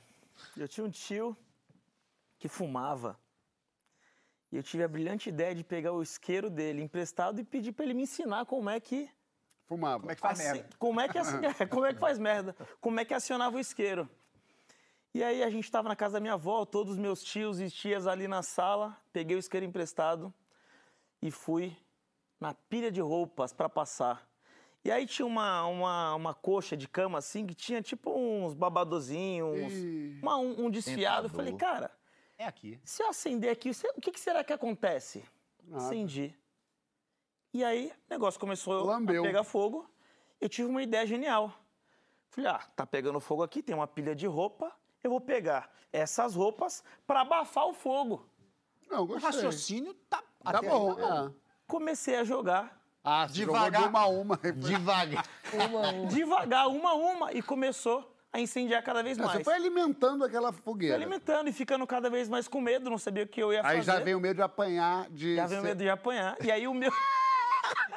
[0.56, 1.36] eu tinha um tio
[2.38, 3.18] que fumava.
[4.50, 7.84] E eu tive a brilhante ideia de pegar o isqueiro dele emprestado e pedir pra
[7.84, 9.10] ele me ensinar como é que.
[9.66, 10.00] Fumava.
[10.00, 10.68] Como é que faz merda?
[10.78, 11.18] Como é, que,
[11.68, 12.56] como é que faz merda?
[12.80, 14.08] Como é que acionava o isqueiro?
[15.14, 17.70] E aí a gente tava na casa da minha avó, todos os meus tios e
[17.70, 20.32] tias ali na sala, peguei o isqueiro emprestado
[21.20, 21.76] e fui
[22.40, 24.28] na pilha de roupas para passar.
[24.84, 29.72] E aí tinha uma, uma, uma coxa de cama assim que tinha tipo uns babadozinhos,
[29.72, 30.18] Ih.
[30.22, 31.26] uma- um, um desfiado.
[31.26, 31.90] Eu falei, cara,
[32.36, 32.78] É aqui.
[32.84, 35.24] se eu acender aqui, o que, que será que acontece?
[35.72, 36.34] Acendi.
[37.52, 39.22] E aí o negócio começou Lambeu.
[39.22, 39.88] a pegar fogo.
[40.40, 41.52] Eu tive uma ideia genial.
[42.30, 44.72] Falei, ah, tá pegando fogo aqui, tem uma pilha de roupa.
[45.02, 48.28] Eu vou pegar essas roupas para abafar o fogo.
[48.90, 49.26] Não, O gostei.
[49.30, 50.22] raciocínio tá...
[50.42, 50.90] Tá até bom.
[50.92, 51.30] aí tá ah.
[51.66, 53.82] Comecei a jogar Ah, Devagar.
[53.82, 54.36] de uma a uma.
[54.56, 55.24] Devagar.
[56.08, 59.32] devagar, uma a uma, e começou a incendiar cada vez mais.
[59.32, 60.94] Você foi alimentando aquela fogueira.
[60.94, 63.78] alimentando e ficando cada vez mais com medo, não sabia o que eu ia Aí
[63.78, 63.82] fazer.
[63.82, 65.36] já veio o medo de apanhar, de...
[65.36, 66.36] Já veio ser- medo de apanhar.
[66.42, 66.90] E aí o meu.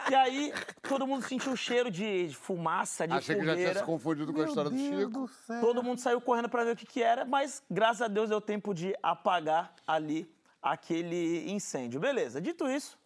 [0.09, 3.79] E aí todo mundo sentiu o cheiro de fumaça, de Achei que já tinha fogueira.
[3.79, 5.29] se confundido com a história do Chico.
[5.59, 8.41] Todo mundo saiu correndo para ver o que, que era, mas graças a Deus deu
[8.41, 10.29] tempo de apagar ali
[10.61, 11.99] aquele incêndio.
[11.99, 12.97] Beleza, dito isso,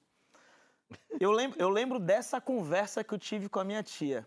[1.20, 4.26] eu lembro, eu lembro dessa conversa que eu tive com a minha tia.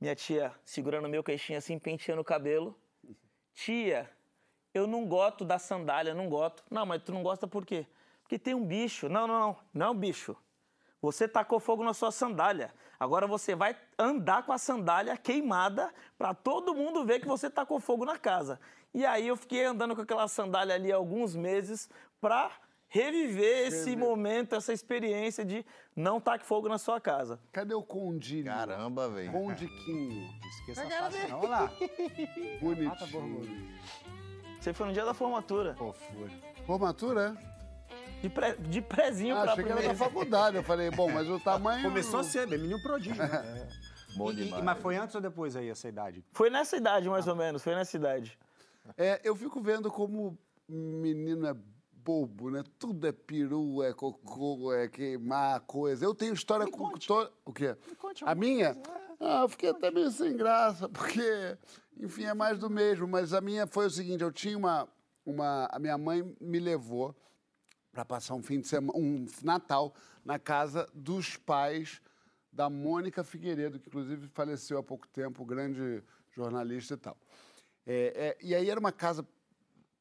[0.00, 2.78] Minha tia segurando meu queixinho assim, penteando o cabelo.
[3.54, 4.08] Tia,
[4.72, 6.62] eu não gosto da sandália, não gosto.
[6.70, 7.86] Não, mas tu não gosta por quê?
[8.22, 9.08] Porque tem um bicho.
[9.08, 9.56] Não, não, não.
[9.74, 10.36] Não é um bicho.
[11.00, 12.72] Você tacou fogo na sua sandália.
[12.98, 17.78] Agora você vai andar com a sandália queimada para todo mundo ver que você tacou
[17.78, 18.58] fogo na casa.
[18.92, 21.88] E aí eu fiquei andando com aquela sandália ali alguns meses
[22.20, 22.50] para
[22.88, 27.38] reviver esse momento, essa experiência de não taque fogo na sua casa.
[27.52, 28.46] Cadê o condilho?
[28.46, 29.30] Caramba, velho.
[29.30, 30.28] Condiquinho.
[30.60, 31.40] Esqueça fácil, não.
[31.40, 31.72] Olha lá.
[32.60, 33.78] Bonitinho.
[34.58, 35.74] Você foi no dia da formatura.
[35.76, 36.30] Fofura.
[36.66, 37.57] Formatura, é?
[38.22, 39.98] De, pré, de prezinho Ah, pra achei que era primeira.
[39.98, 40.56] da faculdade.
[40.56, 41.82] Eu falei, bom, mas o tamanho...
[41.82, 43.16] Começou cedo, é menino prodígio.
[43.22, 43.68] né?
[44.16, 44.64] Bom E- e- demais.
[44.64, 46.24] mas foi antes ou depois aí essa idade?
[46.32, 47.62] Foi nessa idade, mais ou menos.
[47.62, 48.38] Foi nessa idade.
[48.96, 50.36] É, eu fico vendo como
[50.68, 51.54] menino é
[51.92, 52.64] bobo, né?
[52.78, 56.04] Tudo é peru, é cocô, é queimar coisa.
[56.04, 57.30] Eu tenho história com toda.
[57.44, 57.76] O quê?
[58.24, 58.74] a minha?
[59.20, 61.56] Ah, eu fiquei até meio sem graça, porque,
[62.00, 63.06] enfim, é mais do mesmo.
[63.06, 64.88] Mas a minha foi o seguinte: eu tinha uma.
[65.26, 67.14] uma a minha mãe me levou
[67.98, 69.92] para passar um fim de semana, um Natal,
[70.24, 72.00] na casa dos pais
[72.52, 77.16] da Mônica Figueiredo, que inclusive faleceu há pouco tempo, grande jornalista e tal.
[77.84, 79.26] É, é, e aí era uma casa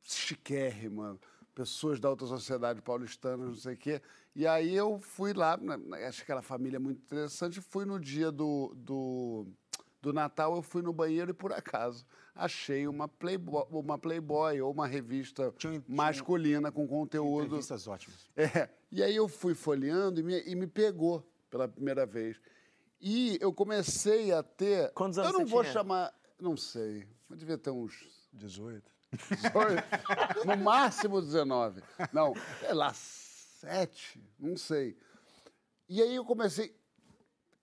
[0.03, 1.17] chiquérrima,
[1.55, 3.99] pessoas da alta sociedade paulistana, não sei o quê.
[4.35, 5.57] E aí eu fui lá,
[6.07, 9.47] acho que aquela família muito interessante, fui no dia do, do,
[9.99, 12.05] do Natal, eu fui no banheiro e por acaso
[12.37, 17.51] achei uma Playboy, uma Playboy ou uma revista Tinha- masculina com conteúdo.
[17.51, 18.27] Revistas ótimas.
[18.37, 18.69] É.
[18.91, 22.39] E aí eu fui folheando e me, e me pegou pela primeira vez.
[23.01, 24.91] E eu comecei a ter.
[24.93, 25.73] Quantos anos Eu não você vou tinha?
[25.73, 26.13] chamar.
[26.39, 27.05] Não sei.
[27.29, 28.89] Eu devia ter uns 18.
[29.11, 29.83] 18,
[30.45, 31.81] no máximo 19.
[32.11, 34.97] Não, sei lá, 7, não sei.
[35.89, 36.75] E aí eu comecei.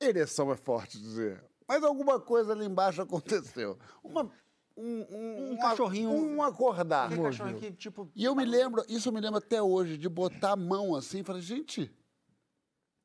[0.01, 1.43] Ereção é forte dizer.
[1.69, 3.79] Mas alguma coisa ali embaixo aconteceu.
[4.03, 4.31] Uma,
[4.77, 7.07] um, um, Um cachorrinho- Um acordar.
[7.07, 10.09] Aquele cachorro que, tipo, E eu me lembro, isso eu me lembro até hoje, de
[10.09, 11.91] botar a mão assim e falar, gente,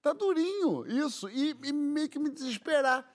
[0.02, 1.30] tá durinho isso.
[1.30, 3.06] E, e meio que me desesperar.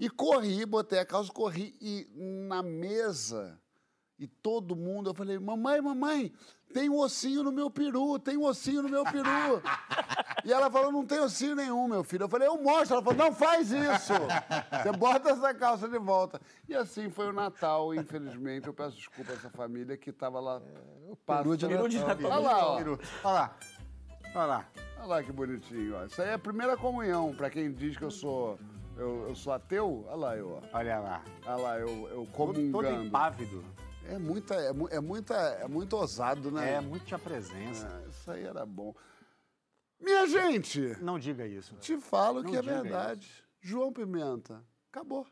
[0.00, 1.76] E corri, botei a calça, corri.
[1.80, 2.06] E
[2.48, 3.60] na mesa,
[4.18, 6.32] e todo mundo, eu falei, mamãe, mamãe,
[6.72, 9.62] tem um ossinho no meu peru, tem um ossinho no meu peru.
[10.44, 12.24] e ela falou, não tem ossinho nenhum, meu filho.
[12.24, 12.94] Eu falei, eu mostro.
[12.96, 14.12] Ela falou, não faz isso.
[14.82, 16.40] Você bota essa calça de volta.
[16.68, 18.66] E assim foi o Natal, infelizmente.
[18.66, 20.60] Eu peço desculpa a essa família que estava lá
[21.26, 22.16] peru de Peru de Natal.
[22.16, 22.30] Natal.
[22.30, 22.74] Olha lá, ó.
[22.74, 23.56] Olha lá.
[24.34, 24.68] Olha lá.
[24.98, 26.04] Olha lá que bonitinho, ó.
[26.04, 28.58] Isso aí é a primeira comunhão, pra quem diz que eu sou,
[28.96, 30.04] eu, eu sou ateu.
[30.08, 30.76] Olha lá eu, ó.
[30.76, 31.22] Olha lá.
[31.46, 33.04] Olha lá, eu, eu Todo, todo comungando.
[33.04, 33.64] impávido.
[34.06, 36.74] É muita, é, é muita, é muito ousado, né?
[36.74, 37.86] É, muito tinha presença.
[38.04, 38.94] É, isso aí era bom.
[40.00, 41.74] Minha gente, Não diga isso.
[41.76, 43.28] te falo Não que é verdade.
[43.60, 45.26] João Pimenta, acabou.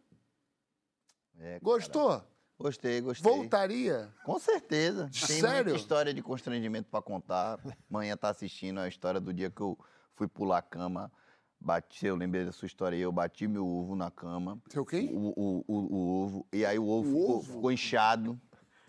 [1.39, 1.61] É, cara.
[1.63, 2.23] Gostou?
[2.59, 3.31] Gostei, gostei.
[3.31, 4.13] Voltaria?
[4.25, 5.11] Com certeza.
[5.13, 5.65] Tem Sério?
[5.67, 7.59] muita história de constrangimento pra contar.
[7.91, 9.79] Amanhã tá assistindo a história do dia que eu
[10.15, 11.13] fui pular a cama.
[11.61, 14.61] Bati, eu lembrei da sua história aí, eu bati meu ovo na cama.
[14.71, 15.11] Seu quem?
[15.15, 16.47] O, o, o, o ovo.
[16.53, 17.55] E aí o ovo, O ficou, ovo?
[17.55, 18.41] ficou inchado.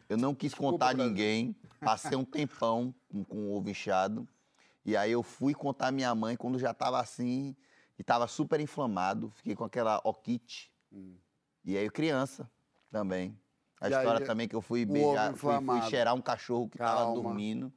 [0.09, 1.53] Eu não quis contar a ninguém.
[1.81, 4.27] Passei um tempão com, com o ovo inchado.
[4.87, 7.55] E aí eu fui contar à minha mãe quando já tava assim.
[7.99, 9.29] E tava super inflamado.
[9.31, 10.71] Fiquei com aquela oquite.
[11.65, 12.49] E aí criança
[12.89, 13.37] também.
[13.81, 13.89] A Hum.
[13.89, 17.01] E história aí, também que eu fui beijar, fui, fui cheirar um cachorro que tava
[17.01, 17.19] Calma.
[17.19, 17.23] Hum.
[17.23, 17.73] dormindo.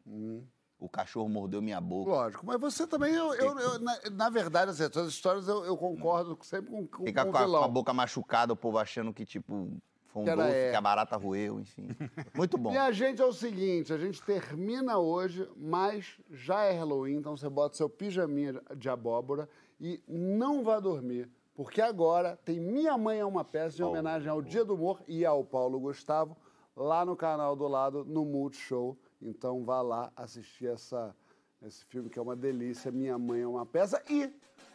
[0.79, 2.11] O cachorro mordeu minha boca.
[2.11, 5.77] Lógico, mas você também, eu, eu- eu- na, na verdade, assim, essas histórias eu, eu
[5.77, 7.61] concordo sempre com, com, Ficar com com o a, vilão.
[7.61, 9.77] com a boca machucada, o povo achando que, tipo,
[10.13, 10.71] foi um Que doce, é.
[10.71, 11.89] que a barata roeu, enfim.
[12.35, 12.71] Muito bom.
[12.71, 17.49] Minha gente, é o seguinte, a gente termina hoje, mas já é Halloween, então você
[17.49, 19.49] bota seu pijaminha de abóbora
[19.81, 24.43] e não vá dormir, porque agora tem Minha Mãe é uma Peça em homenagem ao
[24.43, 26.37] Dia do Humor e ao Paulo Gustavo,
[26.77, 28.99] lá no canal do lado, no Multishow.
[29.23, 31.15] Então vá lá assistir essa,
[31.63, 34.33] esse filme que é uma delícia, Minha Mãe é uma Peça e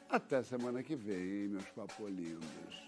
[0.10, 2.85] até semana que vem, meus papolindos.